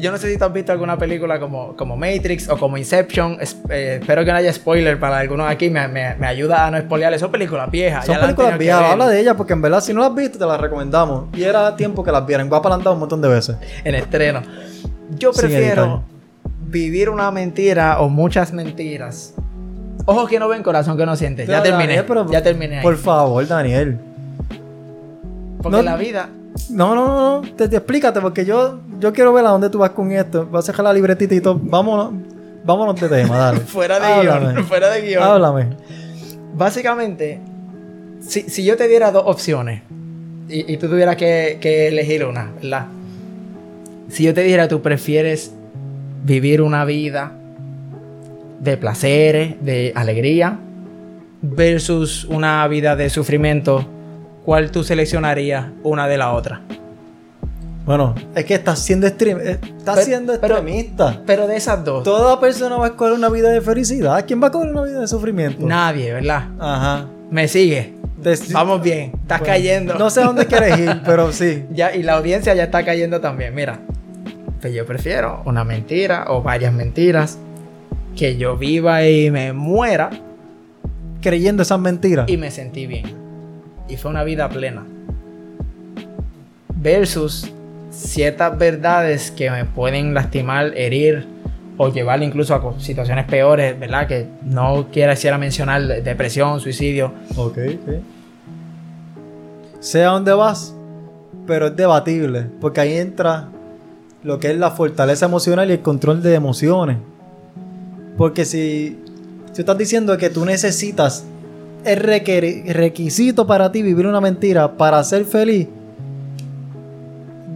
Yo, 0.00 0.12
no 0.12 0.16
sé 0.16 0.30
si 0.30 0.38
tú 0.38 0.44
has 0.44 0.52
visto 0.52 0.70
alguna 0.70 0.96
película 0.96 1.40
como, 1.40 1.74
como 1.76 1.96
Matrix 1.96 2.48
o 2.48 2.56
como 2.56 2.78
Inception. 2.78 3.36
Es- 3.40 3.56
eh, 3.68 3.98
espero 4.00 4.24
que 4.24 4.30
no 4.30 4.36
haya 4.36 4.52
spoiler 4.52 5.00
para 5.00 5.18
algunos 5.18 5.50
aquí. 5.50 5.68
Me, 5.70 5.88
me- 5.88 6.14
me 6.14 6.28
ayuda 6.28 6.68
a 6.68 6.70
no 6.70 6.78
spoilearles. 6.80 7.20
Son 7.20 7.32
películas 7.32 7.68
viejas. 7.68 8.06
Son 8.06 8.14
han 8.14 8.20
películas 8.20 8.56
viejas, 8.58 8.80
habla 8.92 9.08
de 9.08 9.20
ellas 9.20 9.34
porque 9.36 9.54
en 9.54 9.60
verdad 9.62 9.80
si 9.80 9.92
no 9.92 10.00
las 10.02 10.10
has 10.10 10.14
visto 10.16 10.38
te 10.38 10.46
las 10.46 10.60
recomendamos. 10.60 11.24
Y 11.36 11.42
era 11.42 11.74
tiempo 11.74 12.04
que 12.04 12.12
las 12.12 12.24
vieran, 12.24 12.48
voy 12.48 12.56
a 12.58 12.60
apalantar 12.60 12.92
un 12.92 13.00
montón 13.00 13.20
de 13.20 13.28
veces. 13.28 13.56
En 13.82 13.96
estreno. 13.96 14.42
Yo 15.18 15.32
prefiero 15.32 16.02
vivir 16.68 17.08
una 17.10 17.30
mentira 17.30 18.00
o 18.00 18.08
muchas 18.08 18.52
mentiras. 18.52 19.34
Ojos 20.06 20.28
que 20.28 20.38
no 20.40 20.48
ven, 20.48 20.62
corazón 20.62 20.96
que 20.96 21.06
no 21.06 21.14
siente. 21.16 21.46
Ya 21.46 21.62
terminé. 21.62 21.86
Daniel, 21.88 22.04
pero- 22.08 22.30
ya 22.30 22.42
terminé. 22.42 22.78
ahí. 22.78 22.82
Por 22.82 22.96
favor, 22.96 23.46
Daniel. 23.46 23.98
Porque 25.62 25.76
no- 25.78 25.82
la 25.82 25.96
vida. 25.96 26.28
No, 26.70 26.94
no, 26.94 27.06
no, 27.06 27.40
no, 27.42 27.54
te, 27.56 27.66
te 27.68 27.76
explícate 27.76 28.20
porque 28.20 28.44
yo, 28.44 28.80
yo 29.00 29.12
quiero 29.12 29.32
ver 29.32 29.44
a 29.46 29.50
dónde 29.50 29.70
tú 29.70 29.78
vas 29.78 29.90
con 29.90 30.12
esto. 30.12 30.46
Vas 30.50 30.68
a 30.68 30.72
dejar 30.72 30.84
la 30.84 30.92
libretita 30.92 31.34
y 31.34 31.40
todo. 31.40 31.58
Vámonos, 31.62 32.12
vámonos 32.64 33.00
de 33.00 33.08
tema, 33.08 33.38
dale. 33.38 33.60
Fuera 33.66 33.98
de 34.00 34.06
Háblame. 34.06 34.52
guion. 34.52 34.64
Fuera 34.66 34.90
de 34.90 35.00
guion. 35.02 35.22
Háblame. 35.22 35.66
Básicamente, 36.54 37.40
si, 38.20 38.42
si 38.42 38.64
yo 38.64 38.76
te 38.76 38.86
diera 38.88 39.10
dos 39.12 39.22
opciones 39.26 39.82
y, 40.48 40.72
y 40.72 40.76
tú 40.76 40.88
tuvieras 40.88 41.16
que, 41.16 41.58
que 41.60 41.88
elegir 41.88 42.24
una, 42.26 42.50
¿verdad? 42.60 42.86
Si 44.12 44.24
yo 44.24 44.34
te 44.34 44.42
dijera, 44.42 44.68
tú 44.68 44.82
prefieres 44.82 45.52
vivir 46.24 46.60
una 46.60 46.84
vida 46.84 47.32
de 48.60 48.76
placeres, 48.76 49.54
de 49.64 49.92
alegría, 49.96 50.58
versus 51.40 52.24
una 52.26 52.68
vida 52.68 52.94
de 52.94 53.08
sufrimiento, 53.08 53.86
¿cuál 54.44 54.70
tú 54.70 54.84
seleccionarías 54.84 55.66
una 55.82 56.06
de 56.08 56.18
la 56.18 56.32
otra? 56.32 56.60
Bueno, 57.86 58.14
es 58.36 58.44
que 58.44 58.54
estás 58.54 58.78
siendo 58.78 59.06
extrem 59.08 59.38
eh, 59.40 59.58
estás 59.78 59.94
Pero- 59.96 60.02
siendo 60.06 60.34
extremista. 60.34 61.20
Pero 61.26 61.48
de 61.48 61.56
esas 61.56 61.82
dos, 61.84 62.04
Toda 62.04 62.38
persona 62.38 62.76
va 62.76 62.84
a 62.84 62.88
escoger 62.90 63.14
una 63.14 63.30
vida 63.30 63.48
de 63.50 63.60
felicidad. 63.62 64.24
¿Quién 64.26 64.40
va 64.40 64.44
a 64.44 64.50
escoger 64.50 64.70
una 64.70 64.82
vida 64.82 65.00
de 65.00 65.08
sufrimiento? 65.08 65.66
nadie, 65.66 66.12
¿verdad? 66.12 66.44
Ajá. 66.60 67.06
Me 67.30 67.48
sigue. 67.48 67.94
Te- 68.22 68.34
Vamos 68.52 68.82
bien, 68.82 69.10
estás 69.22 69.40
Bueno, 69.40 69.52
cayendo. 69.54 69.94
No 69.94 70.10
sé 70.10 70.20
dónde 70.22 70.46
quieres 70.46 70.78
ir, 70.78 71.00
pero 71.04 71.32
sí. 71.32 71.64
Ya, 71.72 71.92
y 71.96 72.04
la 72.04 72.12
audiencia 72.18 72.54
ya 72.54 72.64
está 72.64 72.84
cayendo 72.84 73.20
también. 73.20 73.52
Mira, 73.52 73.80
pues 74.62 74.72
yo 74.72 74.86
prefiero 74.86 75.42
una 75.44 75.64
mentira 75.64 76.26
o 76.28 76.40
varias 76.40 76.72
mentiras. 76.72 77.36
Que 78.16 78.36
yo 78.36 78.56
viva 78.56 79.06
y 79.08 79.30
me 79.30 79.52
muera 79.52 80.10
Creyendo 81.20 81.62
esas 81.62 81.80
mentiras. 81.80 82.28
y 82.28 82.36
me 82.36 82.50
sentí 82.50 82.86
bien. 82.86 83.06
Y 83.88 83.96
fue 83.96 84.10
una 84.10 84.22
vida 84.22 84.48
plena. 84.48 84.84
Versus 86.74 87.50
ciertas 87.90 88.56
verdades 88.58 89.30
que 89.30 89.50
me 89.50 89.64
pueden 89.64 90.14
lastimar, 90.14 90.72
herir 90.76 91.26
o 91.76 91.88
llevar 91.88 92.22
incluso 92.22 92.54
a 92.54 92.80
situaciones 92.80 93.26
peores, 93.26 93.78
¿verdad? 93.78 94.06
Que 94.06 94.26
no 94.42 94.90
quisiera 94.90 95.38
mencionar 95.38 96.02
depresión, 96.02 96.60
suicidio. 96.60 97.12
Ok, 97.36 97.58
ok. 97.82 97.94
Sea 99.80 100.08
donde 100.08 100.32
vas, 100.32 100.74
pero 101.46 101.68
es 101.68 101.76
debatible, 101.76 102.46
porque 102.60 102.80
ahí 102.80 102.94
entra 102.94 103.48
lo 104.24 104.38
que 104.38 104.50
es 104.50 104.58
la 104.58 104.70
fortaleza 104.70 105.26
emocional 105.26 105.68
y 105.70 105.74
el 105.74 105.80
control 105.80 106.22
de 106.22 106.34
emociones. 106.34 106.98
Porque 108.16 108.44
si, 108.44 108.98
si 109.52 109.60
estás 109.60 109.78
diciendo 109.78 110.16
que 110.16 110.30
tú 110.30 110.44
necesitas 110.44 111.24
el 111.84 111.98
requisito 111.98 113.46
para 113.46 113.72
ti 113.72 113.82
vivir 113.82 114.06
una 114.06 114.20
mentira 114.20 114.76
para 114.76 115.02
ser 115.02 115.24
feliz, 115.24 115.68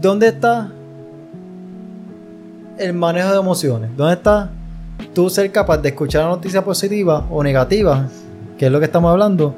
¿dónde 0.01 0.29
está 0.29 0.73
el 2.79 2.93
manejo 2.95 3.31
de 3.31 3.39
emociones? 3.39 3.91
¿Dónde 3.97 4.15
está 4.15 4.51
tú 5.15 5.31
ser 5.31 5.53
capaz 5.53 5.79
de 5.79 5.91
escuchar 5.91 6.25
la 6.25 6.31
noticia 6.31 6.65
positiva 6.65 7.27
o 7.31 7.43
negativa, 7.43 8.09
que 8.59 8.67
es 8.67 8.73
lo 8.73 8.81
que 8.81 8.87
estamos 8.87 9.11
hablando, 9.11 9.55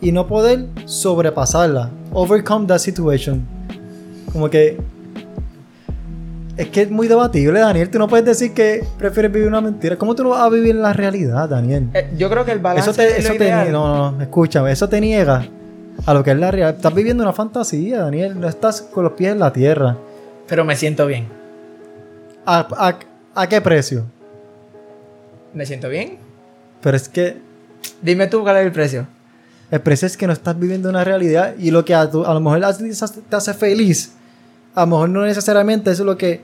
y 0.00 0.10
no 0.10 0.26
poder 0.26 0.66
sobrepasarla? 0.86 1.90
Overcome 2.12 2.66
that 2.66 2.78
situation. 2.78 3.46
Como 4.32 4.50
que 4.50 4.78
es 6.58 6.70
que 6.70 6.82
es 6.82 6.90
muy 6.90 7.06
debatible, 7.06 7.60
Daniel. 7.60 7.88
Tú 7.88 8.00
no 8.00 8.08
puedes 8.08 8.26
decir 8.26 8.52
que 8.52 8.84
prefieres 8.98 9.30
vivir 9.30 9.46
una 9.46 9.60
mentira. 9.60 9.96
¿Cómo 9.96 10.16
tú 10.16 10.24
no 10.24 10.30
vas 10.30 10.40
a 10.40 10.48
vivir 10.48 10.72
en 10.72 10.82
la 10.82 10.92
realidad, 10.92 11.48
Daniel? 11.48 11.88
Eh, 11.94 12.10
yo 12.16 12.28
creo 12.28 12.44
que 12.44 12.50
el 12.50 12.58
balance 12.58 12.90
eso 12.90 12.96
te, 12.98 13.16
eso 13.16 13.34
te 13.34 13.70
no, 13.70 14.10
no, 14.10 14.20
escúchame, 14.20 14.72
eso 14.72 14.88
te 14.88 15.00
niega 15.00 15.46
a 16.04 16.14
lo 16.14 16.24
que 16.24 16.32
es 16.32 16.36
la 16.36 16.50
realidad. 16.50 16.74
Estás 16.74 16.92
viviendo 16.92 17.22
una 17.22 17.32
fantasía, 17.32 18.00
Daniel. 18.00 18.40
No 18.40 18.48
estás 18.48 18.82
con 18.82 19.04
los 19.04 19.12
pies 19.12 19.30
en 19.30 19.38
la 19.38 19.52
tierra. 19.52 19.96
Pero 20.48 20.64
me 20.64 20.74
siento 20.74 21.06
bien. 21.06 21.28
¿A, 22.44 22.98
qué 23.48 23.60
precio? 23.60 24.06
¿Me 25.54 25.64
siento 25.64 25.88
bien? 25.88 26.18
Pero 26.82 26.96
es 26.96 27.08
que. 27.08 27.36
Dime 28.02 28.26
tú 28.26 28.42
cuál 28.42 28.56
es 28.56 28.66
el 28.66 28.72
precio. 28.72 29.06
El 29.70 29.80
precio 29.80 30.06
es 30.06 30.16
que 30.16 30.26
no 30.26 30.32
estás 30.32 30.58
viviendo 30.58 30.88
una 30.88 31.04
realidad 31.04 31.54
y 31.56 31.70
lo 31.70 31.84
que 31.84 31.94
a, 31.94 32.00
a 32.00 32.34
lo 32.34 32.40
mejor 32.40 32.60
te 32.60 33.36
hace 33.36 33.54
feliz 33.54 34.12
a 34.78 34.82
lo 34.82 34.86
mejor 34.86 35.08
no 35.10 35.24
necesariamente 35.24 35.90
eso 35.90 36.02
es 36.02 36.06
lo 36.06 36.16
que 36.16 36.40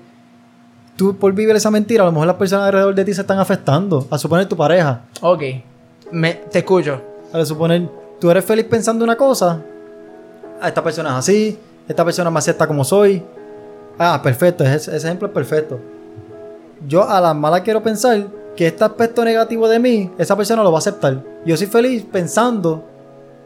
tú 0.96 1.16
por 1.16 1.32
vivir 1.32 1.54
esa 1.56 1.70
mentira, 1.70 2.02
a 2.02 2.06
lo 2.06 2.12
mejor 2.12 2.26
las 2.26 2.36
personas 2.36 2.66
alrededor 2.66 2.94
de 2.94 3.04
ti 3.04 3.14
se 3.14 3.22
están 3.22 3.38
afectando. 3.38 4.06
A 4.10 4.18
suponer 4.18 4.46
tu 4.46 4.56
pareja. 4.56 5.02
Ok, 5.20 5.42
Me, 6.10 6.34
te 6.34 6.60
escucho. 6.60 7.00
A 7.32 7.44
suponer, 7.44 7.88
tú 8.20 8.30
eres 8.30 8.44
feliz 8.44 8.64
pensando 8.64 9.04
una 9.04 9.16
cosa. 9.16 9.60
Ah, 10.60 10.68
esta 10.68 10.82
persona 10.82 11.10
es 11.10 11.16
así, 11.16 11.58
esta 11.88 12.04
persona 12.04 12.30
me 12.30 12.38
acepta 12.38 12.66
como 12.66 12.84
soy. 12.84 13.22
Ah, 13.98 14.20
perfecto, 14.22 14.64
ese, 14.64 14.96
ejemplo 14.96 15.28
es 15.28 15.34
perfecto. 15.34 15.80
Yo 16.86 17.08
a 17.08 17.20
la 17.20 17.34
mala 17.34 17.62
quiero 17.62 17.82
pensar 17.82 18.26
que 18.56 18.66
este 18.66 18.84
aspecto 18.84 19.24
negativo 19.24 19.68
de 19.68 19.78
mí, 19.78 20.10
esa 20.18 20.36
persona 20.36 20.62
lo 20.62 20.70
va 20.70 20.78
a 20.78 20.80
aceptar. 20.80 21.22
Yo 21.44 21.56
soy 21.56 21.66
feliz 21.66 22.04
pensando 22.10 22.84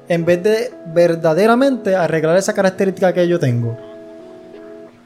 en 0.08 0.24
vez 0.24 0.42
de 0.42 0.72
verdaderamente 0.92 1.94
arreglar 1.94 2.37
esa 2.37 2.52
característica 2.52 3.12
que 3.12 3.26
yo 3.26 3.38
tengo. 3.38 3.76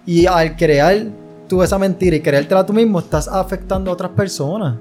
Y 0.06 0.26
al 0.26 0.56
crear 0.56 1.06
tú 1.52 1.62
esa 1.62 1.78
mentira 1.78 2.16
y 2.16 2.20
creértela 2.22 2.64
tú 2.64 2.72
mismo, 2.72 2.98
estás 2.98 3.28
afectando 3.28 3.90
a 3.90 3.92
otras 3.92 4.10
personas. 4.12 4.76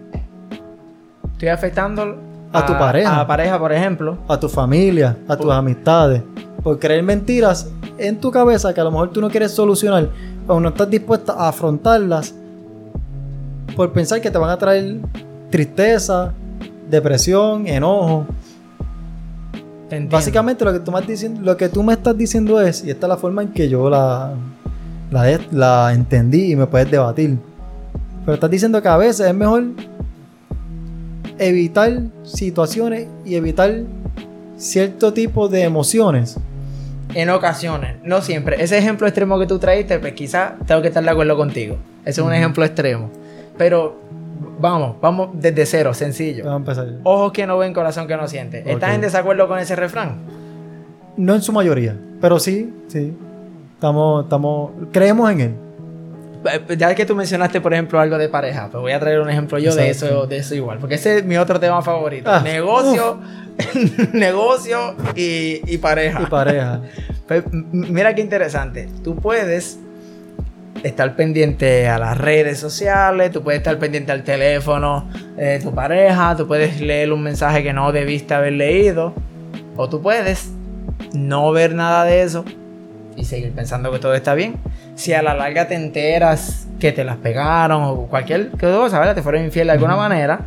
Estoy 1.34 1.50
afectando 1.50 2.16
a, 2.54 2.66
tu 2.66 2.72
pareja. 2.78 3.14
A 3.14 3.18
la 3.18 3.28
pareja, 3.28 3.60
por 3.60 3.74
ejemplo. 3.74 4.18
A 4.26 4.40
tu 4.40 4.48
familia, 4.48 5.18
a 5.28 5.36
tus 5.36 5.52
amistades. 5.52 6.24
Por 6.64 6.80
creer 6.80 7.04
mentiras 7.04 7.70
en 7.98 8.22
tu 8.22 8.32
cabeza 8.32 8.74
que 8.74 8.80
a 8.80 8.86
lo 8.86 8.92
mejor 8.92 9.10
tú 9.10 9.20
no 9.20 9.30
quieres 9.30 9.52
solucionar 9.52 10.08
o 10.48 10.62
no 10.62 10.70
estás 10.70 10.90
dispuesta 10.90 11.34
a 11.34 11.50
afrontarlas 11.50 12.34
por 13.76 13.92
pensar 13.92 14.22
que 14.22 14.32
te 14.32 14.38
van 14.38 14.52
a 14.52 14.58
traer 14.58 15.00
tristeza, 15.50 16.32
depresión, 16.90 17.68
enojo. 17.68 18.28
Básicamente 20.10 20.64
lo 20.64 20.72
que, 20.72 20.80
tú 20.80 20.90
me 20.94 21.02
diciendo, 21.02 21.42
lo 21.44 21.58
que 21.58 21.68
tú 21.68 21.84
me 21.84 21.92
estás 21.92 22.18
diciendo 22.18 22.62
es, 22.62 22.86
y 22.86 22.92
esta 22.92 23.08
es 23.08 23.10
la 23.10 23.18
forma 23.18 23.42
en 23.42 23.50
que 23.50 23.68
yo 23.68 23.90
la, 23.90 24.36
la, 25.12 25.40
la 25.52 25.94
entendí 25.94 26.54
y 26.54 26.56
me 26.56 26.66
puedes 26.66 26.90
debatir. 26.90 27.38
Pero 28.26 28.34
estás 28.34 28.50
diciendo 28.50 28.82
que 28.82 28.88
a 28.88 28.98
veces 28.98 29.28
es 29.28 29.36
mejor 29.36 29.66
evitar 31.38 32.02
situaciones 32.24 33.08
y 33.26 33.36
evitar 33.36 33.82
cierto 34.58 35.14
tipo 35.14 35.48
de 35.48 35.64
emociones. 35.64 36.38
En 37.14 37.30
ocasiones, 37.30 37.98
no 38.04 38.22
siempre. 38.22 38.64
Ese 38.64 38.78
ejemplo 38.78 39.06
extremo 39.06 39.38
que 39.38 39.46
tú 39.46 39.60
traíste, 39.60 40.00
pues 40.00 40.14
quizás 40.14 40.54
tengo 40.66 40.82
que 40.82 40.88
estar 40.88 41.04
de 41.04 41.10
acuerdo 41.10 41.36
contigo. 41.36 41.78
Ese 42.06 42.22
es 42.22 42.28
un 42.28 42.34
ejemplo 42.34 42.64
extremo. 42.64 43.10
Pero 43.58 44.00
vamos, 44.60 44.96
vamos 45.02 45.30
desde 45.34 45.66
cero, 45.66 45.94
sencillo. 45.94 46.46
Vamos 46.46 46.68
a 46.70 46.82
empezar. 46.82 47.00
Ojos 47.04 47.34
que 47.34 47.46
no 47.46 47.58
ven, 47.58 47.74
corazón 47.74 48.08
que 48.08 48.16
no 48.16 48.28
siente. 48.28 48.64
¿Estás 48.72 48.96
en 48.96 49.02
desacuerdo 49.02 49.48
con 49.48 49.60
ese 49.60 49.76
refrán? 49.76 50.20
No 51.18 51.36
en 51.36 51.42
su 51.42 51.52
mayoría, 51.52 51.98
pero 52.22 52.40
sí, 52.40 52.74
sí. 52.88 53.14
Estamos, 53.82 54.26
estamos, 54.26 54.72
creemos 54.92 55.32
en 55.32 55.42
él. 55.42 55.56
Eh, 56.46 56.78
ya 56.78 56.94
que 56.94 57.04
tú 57.04 57.16
mencionaste, 57.16 57.62
por 57.62 57.74
ejemplo, 57.74 58.00
algo 58.00 58.16
de 58.20 58.30
pareja, 58.30 58.70
pues 58.72 58.80
voy 58.80 58.92
a 58.92 59.00
traer 59.00 59.20
un 59.20 59.28
ejemplo 59.28 59.58
yo 59.58 59.74
de 59.74 59.90
eso, 59.90 60.28
de 60.28 60.38
eso 60.38 60.54
igual, 60.54 60.78
porque 60.78 60.94
ese 60.94 61.18
es 61.18 61.26
mi 61.26 61.36
otro 61.36 61.60
tema 61.60 61.82
favorito. 61.82 62.30
Ah, 62.32 62.42
negocio, 62.42 63.20
negocio 64.14 64.96
y, 65.16 65.80
pareja. 65.80 66.22
Y 66.22 66.26
pareja. 66.28 66.82
Pues, 67.28 67.44
mira 67.52 68.14
qué 68.14 68.22
interesante. 68.22 68.88
Tú 69.04 69.16
puedes 69.16 69.80
estar 70.84 71.16
pendiente 71.16 71.90
a 71.90 71.98
las 71.98 72.20
redes 72.20 72.60
sociales, 72.60 73.32
tú 73.32 73.42
puedes 73.42 73.62
estar 73.62 73.80
pendiente 73.80 74.12
al 74.12 74.24
teléfono 74.24 75.10
de 75.38 75.60
tu 75.60 75.74
pareja, 75.74 76.36
tú 76.36 76.46
puedes 76.46 76.80
leer 76.82 77.12
un 77.12 77.24
mensaje 77.24 77.64
que 77.64 77.74
no 77.74 77.92
debiste 77.92 78.36
haber 78.36 78.54
leído, 78.54 79.16
o 79.76 79.90
tú 79.90 80.04
puedes 80.04 80.52
no 81.14 81.52
ver 81.52 81.74
nada 81.74 82.04
de 82.04 82.22
eso 82.22 82.46
y 83.16 83.26
seguir 83.26 83.52
pensando 83.52 83.92
que 83.92 84.00
todo 84.00 84.14
está 84.14 84.34
bien. 84.34 84.56
Si 84.96 85.14
a 85.14 85.22
la 85.22 85.34
larga 85.34 85.68
te 85.68 85.76
enteras 85.76 86.68
que 86.80 86.92
te 86.92 87.04
las 87.04 87.18
pegaron 87.18 87.84
o 87.84 88.08
cualquier 88.08 88.50
cosa, 88.52 89.00
¿verdad? 89.00 89.16
Te 89.16 89.22
fueron 89.22 89.44
infiel 89.44 89.68
de 89.68 89.74
alguna 89.74 89.96
manera, 89.96 90.42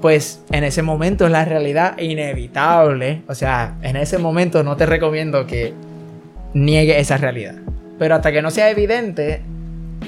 pues 0.00 0.42
en 0.52 0.64
ese 0.64 0.82
momento 0.82 1.26
es 1.26 1.32
la 1.32 1.44
realidad 1.44 1.98
inevitable. 1.98 3.22
O 3.28 3.34
sea, 3.34 3.76
en 3.82 3.96
ese 3.96 4.18
momento 4.18 4.62
no 4.62 4.76
te 4.76 4.86
recomiendo 4.86 5.46
que 5.46 5.72
niegue 6.52 6.98
esa 7.00 7.16
realidad. 7.16 7.54
Pero 7.98 8.14
hasta 8.14 8.32
que 8.32 8.42
no 8.42 8.50
sea 8.50 8.70
evidente, 8.70 9.42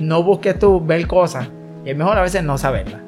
no 0.00 0.22
busques 0.22 0.58
tú 0.58 0.84
ver 0.84 1.06
cosas. 1.06 1.48
Y 1.84 1.90
es 1.90 1.96
mejor 1.96 2.18
a 2.18 2.22
veces 2.22 2.42
no 2.42 2.58
saberlas. 2.58 3.00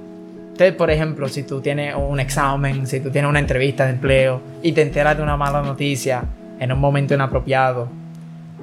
Entonces, 0.53 0.75
por 0.75 0.91
ejemplo, 0.91 1.29
si 1.29 1.45
tú 1.45 1.61
tienes 1.61 1.95
un 1.95 2.19
examen, 2.19 2.87
si 2.87 2.99
tú 2.99 3.11
tienes 3.11 3.29
una 3.29 3.39
entrevista 3.39 3.85
de 3.85 3.91
empleo 3.91 4.41
y 4.61 4.73
te 4.73 4.83
enteras 4.83 5.17
de 5.17 5.23
una 5.23 5.37
mala 5.37 5.63
noticia 5.63 6.25
en 6.59 6.73
un 6.73 6.81
momento 6.81 7.15
inapropiado, 7.15 7.89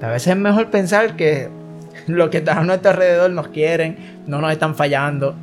a 0.02 0.10
veces 0.10 0.30
es 0.30 0.38
mejor 0.38 0.70
pensar 0.70 1.16
que 1.16 1.50
lo 2.08 2.30
que 2.30 2.40
está 2.40 2.60
a 2.60 2.64
nuestro 2.64 2.92
alrededor 2.92 3.32
nos 3.32 3.48
quieren, 3.50 3.98
no 4.28 4.42
nos 4.42 4.52
están 4.52 4.76
fallando. 4.76 5.36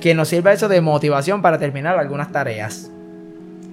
Que 0.00 0.14
nos 0.14 0.28
sirva 0.28 0.52
eso 0.52 0.68
de 0.68 0.80
motivación 0.80 1.42
para 1.42 1.58
terminar 1.58 1.98
algunas 1.98 2.30
tareas. 2.30 2.90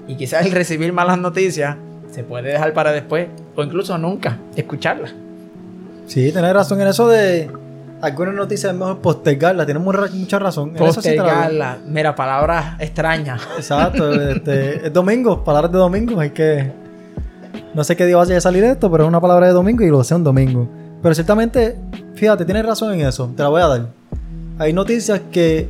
Y 0.07 0.15
quizás 0.15 0.45
el 0.45 0.51
recibir 0.51 0.91
malas 0.93 1.19
noticias 1.19 1.77
se 2.11 2.23
puede 2.23 2.51
dejar 2.51 2.73
para 2.73 2.91
después 2.91 3.27
o 3.55 3.63
incluso 3.63 3.97
nunca 3.97 4.37
escucharlas. 4.55 5.13
Sí, 6.07 6.31
tenés 6.31 6.53
razón 6.53 6.81
en 6.81 6.87
eso 6.87 7.07
de 7.07 7.49
algunas 8.01 8.35
noticias 8.35 8.71
es 8.71 8.77
mejor 8.77 8.99
postergarlas. 8.99 9.65
Tienes 9.65 9.83
mucha 9.83 10.39
razón. 10.39 10.73
Postergarlas. 10.73 11.79
Mira, 11.85 12.15
palabras 12.15 12.79
extrañas. 12.79 13.41
Exacto. 13.57 14.13
este, 14.13 14.87
es 14.87 14.93
domingo, 14.93 15.43
palabras 15.43 15.71
de 15.71 15.77
domingo. 15.77 16.19
Hay 16.19 16.31
que 16.31 16.71
no 17.75 17.83
sé 17.83 17.97
qué 17.97 18.05
día 18.05 18.15
vaya 18.15 18.37
a 18.37 18.41
salir 18.41 18.63
esto, 18.63 18.89
pero 18.89 19.03
es 19.03 19.07
una 19.07 19.19
palabra 19.19 19.47
de 19.47 19.53
domingo 19.53 19.83
y 19.83 19.89
lo 19.89 20.01
sé 20.03 20.15
un 20.15 20.23
domingo. 20.23 20.67
Pero 21.01 21.13
ciertamente, 21.13 21.77
fíjate, 22.15 22.45
tienes 22.45 22.65
razón 22.65 22.93
en 22.93 23.05
eso. 23.05 23.29
Te 23.35 23.43
la 23.43 23.49
voy 23.49 23.61
a 23.61 23.67
dar. 23.67 23.87
Hay 24.57 24.71
noticias 24.71 25.21
que 25.29 25.69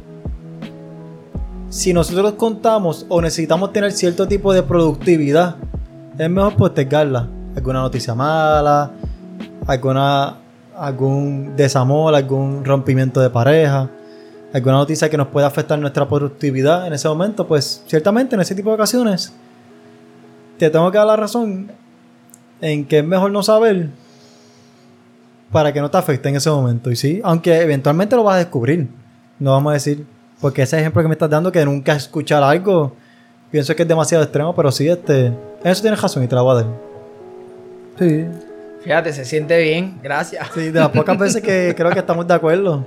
si 1.70 1.94
nosotros 1.94 2.34
contamos 2.34 3.08
o 3.10 3.22
necesitamos 3.22 3.74
tener 3.74 3.92
cierto 3.92 4.28
tipo 4.28 4.54
de 4.54 4.62
productividad, 4.62 5.56
es 6.16 6.30
mejor 6.30 6.56
postergarla. 6.56 7.28
Alguna 7.56 7.82
noticia 7.82 8.14
mala, 8.14 8.92
alguna, 9.66 10.38
algún 10.78 11.56
desamor, 11.56 12.14
algún 12.14 12.64
rompimiento 12.64 13.20
de 13.20 13.32
pareja, 13.32 13.90
alguna 14.54 14.76
noticia 14.76 15.10
que 15.10 15.18
nos 15.18 15.30
pueda 15.30 15.48
afectar 15.48 15.80
nuestra 15.80 16.08
productividad 16.08 16.86
en 16.86 16.94
ese 16.94 17.08
momento, 17.08 17.48
pues 17.48 17.84
ciertamente 17.88 18.36
en 18.36 18.42
ese 18.42 18.54
tipo 18.54 18.70
de 18.70 18.76
ocasiones 18.76 19.34
te 20.58 20.70
tengo 20.70 20.92
que 20.92 20.98
dar 20.98 21.08
la 21.08 21.16
razón 21.16 21.72
en 22.62 22.86
que 22.86 23.00
es 23.00 23.06
mejor 23.06 23.32
no 23.32 23.44
saber 23.44 23.90
para 25.52 25.72
que 25.72 25.80
no 25.82 25.90
te 25.90 25.98
afecte 25.98 26.30
en 26.30 26.36
ese 26.36 26.50
momento. 26.50 26.92
Y 26.92 26.96
sí, 26.96 27.22
aunque 27.24 27.62
eventualmente 27.62 28.16
lo 28.16 28.24
vas 28.24 28.36
a 28.36 28.40
descubrir. 28.40 28.88
No 29.40 29.52
vamos 29.52 29.72
a 29.72 29.74
decir, 29.74 30.06
porque 30.42 30.62
ese 30.64 30.80
ejemplo 30.80 31.02
que 31.02 31.08
me 31.08 31.14
estás 31.14 31.30
dando, 31.30 31.52
que 31.52 31.64
nunca 31.66 31.94
escuchar 31.94 32.44
algo, 32.44 32.94
pienso 33.52 33.76
que 33.76 33.84
es 33.84 33.88
demasiado 33.88 34.24
extremo, 34.24 34.56
pero 34.56 34.72
sí, 34.72 34.88
este, 34.88 35.28
en 35.28 35.36
eso 35.64 35.82
tienes 35.82 36.02
razón 36.02 36.24
y 36.24 36.28
te 36.28 36.36
la 36.36 36.42
voy 36.42 36.52
a 36.52 36.64
dar. 36.64 36.74
Sí. 38.00 38.26
Fíjate, 38.84 39.14
se 39.14 39.26
siente 39.26 39.58
bien, 39.58 40.00
gracias. 40.04 40.48
Sí, 40.54 40.72
de 40.72 40.80
las 40.80 40.90
pocas 40.90 41.18
veces 41.18 41.42
que 41.42 41.74
creo 41.78 41.92
que 41.92 42.00
estamos 42.00 42.28
de 42.28 42.34
acuerdo. 42.34 42.86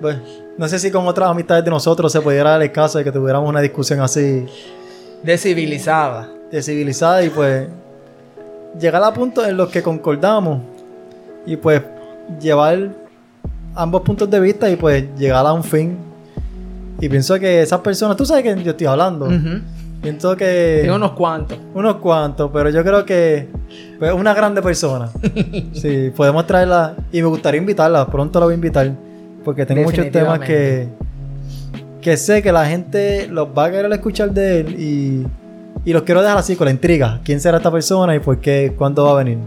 Pues, 0.00 0.16
no 0.56 0.68
sé 0.68 0.78
si 0.78 0.90
con 0.90 1.06
otras 1.06 1.28
amistades 1.30 1.64
de 1.64 1.70
nosotros 1.70 2.10
se 2.10 2.20
pudiera 2.20 2.50
dar 2.50 2.62
el 2.62 2.72
caso 2.72 2.98
de 2.98 3.04
que 3.04 3.12
tuviéramos 3.12 3.48
una 3.48 3.60
discusión 3.60 4.00
así 4.00 4.46
Descivilizada. 5.22 6.28
de 6.50 6.62
civilizada 6.62 7.22
y 7.22 7.28
pues 7.30 7.68
llegar 8.78 9.02
a 9.02 9.12
puntos 9.12 9.46
en 9.48 9.56
los 9.56 9.68
que 9.68 9.82
concordamos 9.82 10.60
y 11.46 11.56
pues 11.56 11.82
llevar 12.40 12.90
ambos 13.74 14.02
puntos 14.02 14.30
de 14.30 14.40
vista 14.40 14.70
y 14.70 14.76
pues 14.76 15.04
llegar 15.18 15.46
a 15.46 15.52
un 15.52 15.64
fin. 15.64 15.96
Y 17.00 17.08
pienso 17.08 17.38
que 17.38 17.62
esas 17.62 17.80
personas, 17.80 18.16
tú 18.16 18.26
sabes 18.26 18.42
que 18.44 18.62
yo 18.62 18.72
estoy 18.72 18.86
hablando, 18.86 19.24
Ujú. 19.26 19.60
pienso 20.02 20.36
que 20.36 20.80
Tengo 20.82 20.96
unos 20.96 21.12
cuantos. 21.12 21.58
unos 21.74 21.96
cuantos, 21.96 22.50
pero 22.52 22.68
yo 22.68 22.82
creo 22.84 23.04
que 23.06 23.48
pues, 23.98 24.12
una 24.12 24.34
grande 24.34 24.60
persona. 24.60 25.08
sí, 25.72 26.12
podemos 26.14 26.46
traerla 26.46 26.94
y 27.10 27.22
me 27.22 27.28
gustaría 27.28 27.58
invitarla, 27.58 28.06
pronto 28.06 28.38
la 28.38 28.44
voy 28.46 28.52
a 28.52 28.56
invitar, 28.56 28.92
porque 29.44 29.64
tengo 29.64 29.82
muchos 29.82 30.10
temas 30.10 30.40
que, 30.40 30.88
que 32.02 32.16
sé 32.18 32.42
que 32.42 32.52
la 32.52 32.66
gente 32.66 33.26
los 33.28 33.48
va 33.56 33.64
a 33.66 33.70
querer 33.70 33.90
escuchar 33.92 34.30
de 34.32 34.60
él 34.60 34.76
y, 34.78 35.26
y 35.84 35.92
los 35.92 36.02
quiero 36.02 36.22
dejar 36.22 36.38
así 36.38 36.56
con 36.56 36.66
la 36.66 36.70
intriga. 36.70 37.20
¿Quién 37.24 37.40
será 37.40 37.56
esta 37.58 37.70
persona 37.70 38.14
y 38.14 38.20
por 38.20 38.38
qué, 38.38 38.74
cuándo 38.76 39.04
va 39.04 39.12
a 39.12 39.14
venir? 39.24 39.38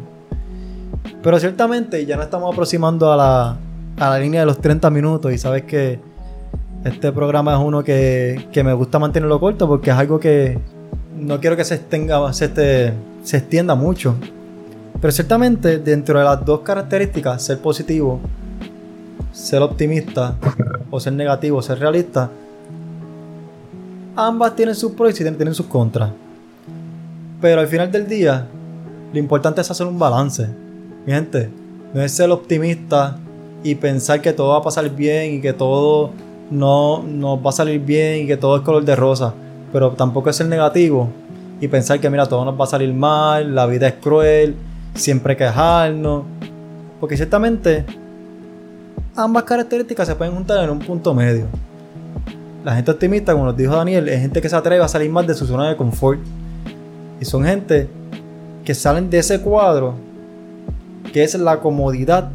Pero 1.22 1.40
ciertamente 1.40 2.06
ya 2.06 2.16
nos 2.16 2.26
estamos 2.26 2.52
aproximando 2.54 3.12
a 3.12 3.18
la, 3.18 3.58
a 4.00 4.10
la 4.10 4.20
línea 4.20 4.42
de 4.42 4.46
los 4.46 4.60
30 4.60 4.90
minutos 4.90 5.32
y 5.32 5.38
sabes 5.38 5.64
que 5.64 6.00
este 6.84 7.12
programa 7.12 7.54
es 7.54 7.60
uno 7.60 7.84
que, 7.84 8.48
que 8.52 8.64
me 8.64 8.74
gusta 8.74 9.00
mantenerlo 9.00 9.40
corto 9.40 9.68
porque 9.68 9.90
es 9.92 9.96
algo 9.96 10.20
que 10.20 10.60
no 11.18 11.40
quiero 11.40 11.56
que 11.56 11.64
se 11.64 11.76
extenga, 11.76 12.32
se, 12.34 12.46
este- 12.46 12.94
se 13.24 13.38
extienda 13.38 13.76
mucho. 13.76 14.16
Pero 15.00 15.12
ciertamente 15.12 15.80
dentro 15.80 16.18
de 16.20 16.26
las 16.26 16.44
dos 16.46 16.62
características, 16.62 17.42
ser 17.42 17.60
positivo, 17.60 18.20
ser 19.32 19.62
optimista 19.62 20.36
o 20.92 21.00
ser 21.00 21.14
negativo, 21.14 21.62
ser 21.62 21.80
realista, 21.80 22.30
ambas 24.16 24.56
tienen 24.56 24.76
sus 24.76 24.92
pros 24.94 25.12
y 25.20 25.24
tienen, 25.24 25.54
sus 25.54 25.66
contras. 25.68 26.12
Pero 27.44 27.60
al 27.60 27.68
final 27.68 27.92
del 27.92 28.08
día, 28.08 28.48
lo 29.12 29.20
importante 29.20 29.60
es 29.60 29.70
hacer 29.70 29.86
un 29.86 30.00
balance. 30.00 30.48
Mi 31.06 31.12
gente, 31.12 31.50
no 31.94 32.02
es 32.02 32.14
ser 32.14 32.32
optimista 32.32 33.18
y 33.66 33.76
pensar 33.76 34.22
que 34.22 34.32
todo 34.32 34.52
va 34.52 34.60
a 34.60 34.62
pasar 34.62 34.90
bien 34.90 35.34
y 35.34 35.42
que 35.42 35.52
todo 35.52 36.12
no 36.50 37.04
nos 37.04 37.46
va 37.46 37.50
a 37.50 37.52
salir 37.52 37.82
bien 37.82 38.22
y 38.22 38.28
que 38.28 38.38
todo 38.38 38.56
es 38.56 38.62
color 38.62 38.86
de 38.86 38.96
rosa. 38.96 39.34
Pero 39.74 39.92
tampoco 39.92 40.30
es 40.30 40.38
ser 40.38 40.48
negativo 40.48 41.10
y 41.60 41.68
pensar 41.68 42.00
que 42.00 42.10
mira, 42.10 42.28
todo 42.28 42.46
nos 42.46 42.58
va 42.58 42.64
a 42.64 42.68
salir 42.68 42.94
mal, 42.94 43.54
la 43.54 43.66
vida 43.66 43.90
es 43.90 43.96
cruel, 43.96 44.56
siempre 44.96 45.36
quejarnos. 45.36 46.24
Porque 47.02 47.18
ciertamente 47.18 47.84
ambas 49.18 49.44
características 49.44 50.08
se 50.08 50.16
pueden 50.16 50.34
juntar 50.34 50.64
en 50.64 50.70
un 50.70 50.80
punto 50.80 51.14
medio. 51.14 51.48
La 52.64 52.74
gente 52.74 52.90
optimista, 52.90 53.34
como 53.34 53.44
nos 53.44 53.58
dijo 53.58 53.76
Daniel, 53.76 54.08
es 54.08 54.22
gente 54.22 54.42
que 54.42 54.48
se 54.48 54.56
atreve 54.56 54.82
a 54.82 54.88
salir 54.88 55.12
más 55.12 55.28
de 55.28 55.34
su 55.34 55.46
zona 55.46 55.68
de 55.68 55.76
confort. 55.76 56.22
Y 57.20 57.26
son 57.26 57.46
gente 57.46 57.88
que 58.66 58.74
salen 58.74 59.10
de 59.10 59.20
ese 59.20 59.42
cuadro, 59.42 59.96
que 61.12 61.24
es 61.24 61.36
la 61.36 61.60
comodidad, 61.60 62.30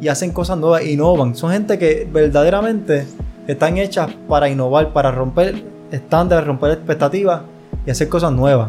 y 0.00 0.08
hacen 0.08 0.32
cosas 0.32 0.58
nuevas, 0.58 0.84
innovan. 0.84 1.34
Son 1.34 1.50
gente 1.50 1.78
que 1.78 2.08
verdaderamente 2.10 3.06
están 3.46 3.76
hechas 3.76 4.10
para 4.28 4.48
innovar, 4.48 4.92
para 4.92 5.10
romper 5.10 5.62
estándares, 5.90 6.46
romper 6.46 6.72
expectativas 6.72 7.42
y 7.86 7.90
hacer 7.90 8.08
cosas 8.08 8.32
nuevas. 8.32 8.68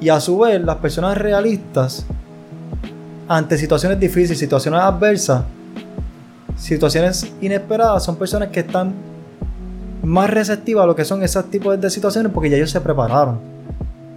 Y 0.00 0.08
a 0.08 0.20
su 0.20 0.38
vez, 0.38 0.60
las 0.62 0.76
personas 0.76 1.18
realistas, 1.18 2.06
ante 3.26 3.58
situaciones 3.58 3.98
difíciles, 3.98 4.38
situaciones 4.38 4.80
adversas, 4.80 5.42
situaciones 6.56 7.32
inesperadas, 7.40 8.04
son 8.04 8.16
personas 8.16 8.48
que 8.48 8.60
están 8.60 8.92
más 10.02 10.30
receptivas 10.30 10.84
a 10.84 10.86
lo 10.86 10.94
que 10.94 11.04
son 11.04 11.22
esos 11.22 11.50
tipos 11.50 11.80
de 11.80 11.90
situaciones 11.90 12.32
porque 12.32 12.50
ya 12.50 12.56
ellos 12.56 12.70
se 12.70 12.80
prepararon. 12.80 13.57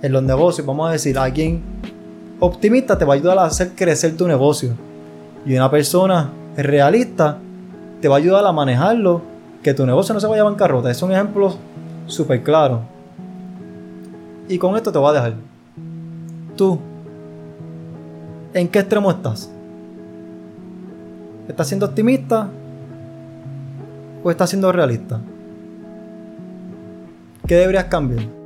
En 0.01 0.11
los 0.11 0.23
negocios, 0.23 0.65
vamos 0.65 0.89
a 0.89 0.93
decir, 0.93 1.17
alguien 1.17 1.61
optimista 2.39 2.97
te 2.97 3.05
va 3.05 3.13
a 3.13 3.17
ayudar 3.17 3.37
a 3.37 3.45
hacer 3.45 3.73
crecer 3.75 4.17
tu 4.17 4.27
negocio. 4.27 4.73
Y 5.45 5.55
una 5.55 5.69
persona 5.69 6.31
realista 6.57 7.37
te 8.01 8.07
va 8.07 8.15
a 8.15 8.17
ayudar 8.17 8.45
a 8.45 8.51
manejarlo, 8.51 9.21
que 9.61 9.75
tu 9.75 9.85
negocio 9.85 10.13
no 10.13 10.19
se 10.19 10.27
vaya 10.27 10.41
a 10.41 10.45
bancarrota. 10.45 10.89
Es 10.89 11.01
un 11.03 11.11
ejemplo 11.11 11.55
súper 12.07 12.41
claro. 12.41 12.81
Y 14.49 14.57
con 14.57 14.75
esto 14.75 14.91
te 14.91 14.97
voy 14.97 15.11
a 15.11 15.13
dejar. 15.13 15.35
Tú, 16.57 16.79
¿en 18.53 18.67
qué 18.67 18.79
extremo 18.79 19.11
estás? 19.11 19.51
¿Estás 21.47 21.67
siendo 21.67 21.85
optimista 21.85 22.49
o 24.23 24.31
estás 24.31 24.49
siendo 24.49 24.71
realista? 24.71 25.19
¿Qué 27.45 27.55
deberías 27.55 27.85
cambiar? 27.85 28.40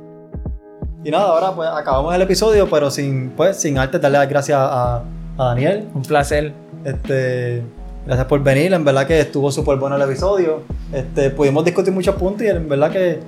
Y 1.06 1.10
nada, 1.12 1.26
ahora 1.28 1.52
pues 1.54 1.68
acabamos 1.72 2.12
el 2.16 2.22
episodio, 2.22 2.68
pero 2.68 2.90
sin, 2.90 3.30
pues, 3.30 3.58
sin 3.58 3.78
antes 3.78 4.00
darle 4.00 4.18
las 4.18 4.28
gracias 4.28 4.58
a, 4.60 4.96
a 5.38 5.44
Daniel. 5.44 5.84
Un 5.94 6.02
placer. 6.02 6.52
Este, 6.84 7.62
gracias 8.04 8.26
por 8.26 8.42
venir, 8.42 8.72
en 8.72 8.84
verdad 8.84 9.06
que 9.06 9.20
estuvo 9.20 9.52
súper 9.52 9.76
bueno 9.76 9.94
el 9.94 10.02
episodio. 10.02 10.62
Este, 10.92 11.30
pudimos 11.30 11.64
discutir 11.64 11.92
muchos 11.92 12.16
puntos 12.16 12.42
y 12.42 12.48
en 12.48 12.68
verdad 12.68 12.90
que 12.90 13.20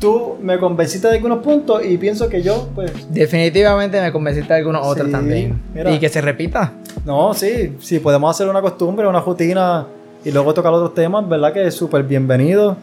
tú 0.00 0.38
me 0.40 0.58
convenciste 0.58 1.08
de 1.08 1.16
algunos 1.16 1.44
puntos 1.44 1.84
y 1.84 1.98
pienso 1.98 2.30
que 2.30 2.40
yo, 2.42 2.70
pues, 2.74 2.90
Definitivamente 3.10 4.00
me 4.00 4.10
convenciste 4.10 4.54
de 4.54 4.60
algunos 4.60 4.86
otros 4.86 5.08
Sí, 5.08 5.12
también. 5.12 5.60
mira. 5.74 5.90
Y 5.92 5.98
que 5.98 6.08
se 6.08 6.22
repita. 6.22 6.72
no, 7.04 7.34
sí, 7.34 7.76
sí, 7.80 7.98
podemos 7.98 8.34
hacer 8.34 8.48
una 8.48 8.62
costumbre, 8.62 9.06
una 9.06 9.20
rutina 9.20 9.86
y 10.24 10.30
luego 10.30 10.54
tocar 10.54 10.72
otros 10.72 10.94
temas, 10.94 11.22
en 11.24 11.28
verdad 11.28 11.52
que 11.52 11.66
es 11.66 11.74
súper 11.74 12.02
bienvenido. 12.04 12.78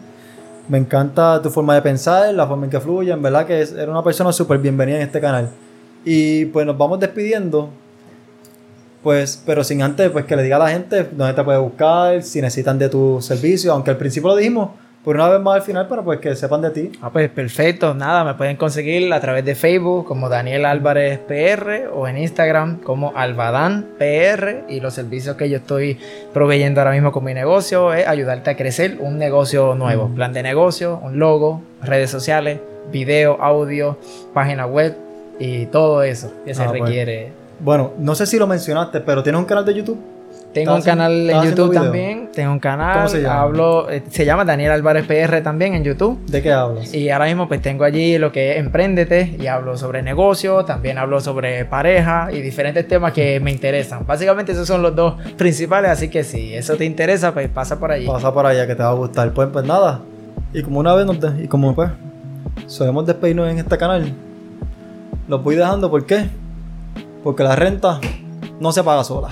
Me 0.70 0.78
encanta 0.78 1.42
tu 1.42 1.50
forma 1.50 1.74
de 1.74 1.82
pensar, 1.82 2.32
la 2.32 2.46
forma 2.46 2.66
en 2.66 2.70
que 2.70 2.78
fluye, 2.78 3.10
en 3.10 3.20
verdad 3.20 3.44
que 3.44 3.60
es- 3.60 3.72
eres 3.72 3.88
una 3.88 4.04
persona 4.04 4.32
súper 4.32 4.58
bienvenida 4.58 4.98
en 4.98 5.02
este 5.02 5.20
canal. 5.20 5.48
Y 6.04 6.44
pues 6.44 6.64
nos 6.64 6.78
vamos 6.78 7.00
despidiendo. 7.00 7.70
Pues, 9.02 9.42
pero 9.44 9.64
sin 9.64 9.82
antes, 9.82 10.08
pues 10.10 10.26
que 10.26 10.36
le 10.36 10.44
diga 10.44 10.54
a 10.56 10.58
la 10.60 10.70
gente 10.70 11.08
dónde 11.10 11.34
te 11.34 11.42
puede 11.42 11.58
buscar, 11.58 12.22
si 12.22 12.40
necesitan 12.40 12.78
de 12.78 12.88
tu 12.88 13.18
servicio, 13.20 13.72
aunque 13.72 13.90
al 13.90 13.96
principio 13.96 14.28
lo 14.28 14.36
dijimos, 14.36 14.68
por 15.04 15.16
una 15.16 15.28
vez 15.28 15.40
más 15.40 15.56
al 15.56 15.62
final, 15.62 15.86
pero 15.88 16.04
pues 16.04 16.20
que 16.20 16.34
sepan 16.36 16.60
de 16.60 16.70
ti. 16.70 16.92
Ah, 17.00 17.10
pues 17.10 17.30
perfecto. 17.30 17.94
Nada, 17.94 18.22
me 18.24 18.34
pueden 18.34 18.56
conseguir 18.56 19.10
a 19.12 19.20
través 19.20 19.44
de 19.44 19.54
Facebook 19.54 20.04
como 20.06 20.28
Daniel 20.28 20.66
Álvarez 20.66 21.18
PR 21.20 21.88
o 21.94 22.06
en 22.06 22.18
Instagram 22.18 22.80
como 22.80 23.12
Albadan 23.16 23.86
PR. 23.98 24.64
Y 24.68 24.80
los 24.80 24.92
servicios 24.94 25.36
que 25.36 25.48
yo 25.48 25.56
estoy 25.58 25.98
proveyendo 26.34 26.80
ahora 26.80 26.92
mismo 26.92 27.12
con 27.12 27.24
mi 27.24 27.32
negocio 27.32 27.94
es 27.94 28.06
ayudarte 28.06 28.50
a 28.50 28.56
crecer 28.56 28.98
un 29.00 29.16
negocio 29.18 29.74
nuevo. 29.74 30.08
Mm. 30.08 30.14
Plan 30.14 30.32
de 30.34 30.42
negocio, 30.42 31.00
un 31.02 31.18
logo, 31.18 31.62
redes 31.82 32.10
sociales, 32.10 32.58
video, 32.92 33.38
audio, 33.42 33.96
página 34.34 34.66
web 34.66 34.94
y 35.38 35.64
todo 35.66 36.02
eso 36.02 36.30
que 36.44 36.54
se 36.54 36.62
Ah, 36.62 36.66
pues. 36.68 36.82
requiere. 36.82 37.32
Bueno, 37.60 37.92
no 37.98 38.14
sé 38.14 38.26
si 38.26 38.38
lo 38.38 38.46
mencionaste, 38.46 39.00
pero 39.00 39.22
tienes 39.22 39.38
un 39.38 39.44
canal 39.46 39.64
de 39.64 39.74
YouTube. 39.74 39.98
Tengo 40.52 40.72
un 40.72 40.78
¿Estás 40.78 40.92
canal 40.96 41.30
en 41.30 41.42
YouTube 41.42 41.72
también. 41.72 42.28
Tengo 42.32 42.50
un 42.52 42.58
canal. 42.58 42.94
¿Cómo 42.96 43.08
se 43.08 43.22
llama? 43.22 43.40
Hablo, 43.42 43.88
eh, 43.90 44.02
se 44.10 44.24
llama 44.24 44.44
Daniel 44.44 44.72
Álvarez 44.72 45.06
PR 45.06 45.42
también 45.42 45.74
en 45.74 45.84
YouTube. 45.84 46.18
¿De 46.26 46.42
qué 46.42 46.52
hablas? 46.52 46.92
Y 46.92 47.08
ahora 47.08 47.26
mismo 47.26 47.46
pues 47.46 47.62
tengo 47.62 47.84
allí 47.84 48.18
lo 48.18 48.32
que 48.32 48.52
es 48.52 48.56
Emprendete 48.58 49.36
y 49.40 49.46
hablo 49.46 49.76
sobre 49.76 50.02
negocio, 50.02 50.64
también 50.64 50.98
hablo 50.98 51.20
sobre 51.20 51.64
pareja 51.66 52.30
y 52.32 52.40
diferentes 52.40 52.88
temas 52.88 53.12
que 53.12 53.38
me 53.38 53.52
interesan. 53.52 54.04
Básicamente 54.04 54.50
esos 54.50 54.66
son 54.66 54.82
los 54.82 54.96
dos 54.96 55.14
principales, 55.36 55.90
así 55.92 56.08
que 56.08 56.24
si 56.24 56.52
eso 56.52 56.74
te 56.76 56.84
interesa 56.84 57.32
pues 57.32 57.48
pasa 57.48 57.78
por 57.78 57.92
allí. 57.92 58.06
Pasa 58.08 58.34
por 58.34 58.44
allá 58.44 58.66
que 58.66 58.74
te 58.74 58.82
va 58.82 58.90
a 58.90 58.94
gustar. 58.94 59.32
Pues, 59.32 59.48
pues 59.52 59.64
nada. 59.64 60.00
Y 60.52 60.62
como 60.62 60.80
una 60.80 60.94
vez 60.94 61.06
nos 61.06 61.20
de- 61.20 61.44
y 61.44 61.46
como 61.46 61.76
pues 61.76 61.90
solemos 62.66 63.06
despedirnos 63.06 63.48
en 63.48 63.58
este 63.58 63.78
canal, 63.78 64.12
los 65.28 65.44
voy 65.44 65.54
dejando. 65.54 65.88
¿Por 65.88 66.04
qué? 66.06 66.24
Porque 67.22 67.44
la 67.44 67.54
renta 67.54 68.00
no 68.58 68.72
se 68.72 68.82
paga 68.82 69.04
sola. 69.04 69.28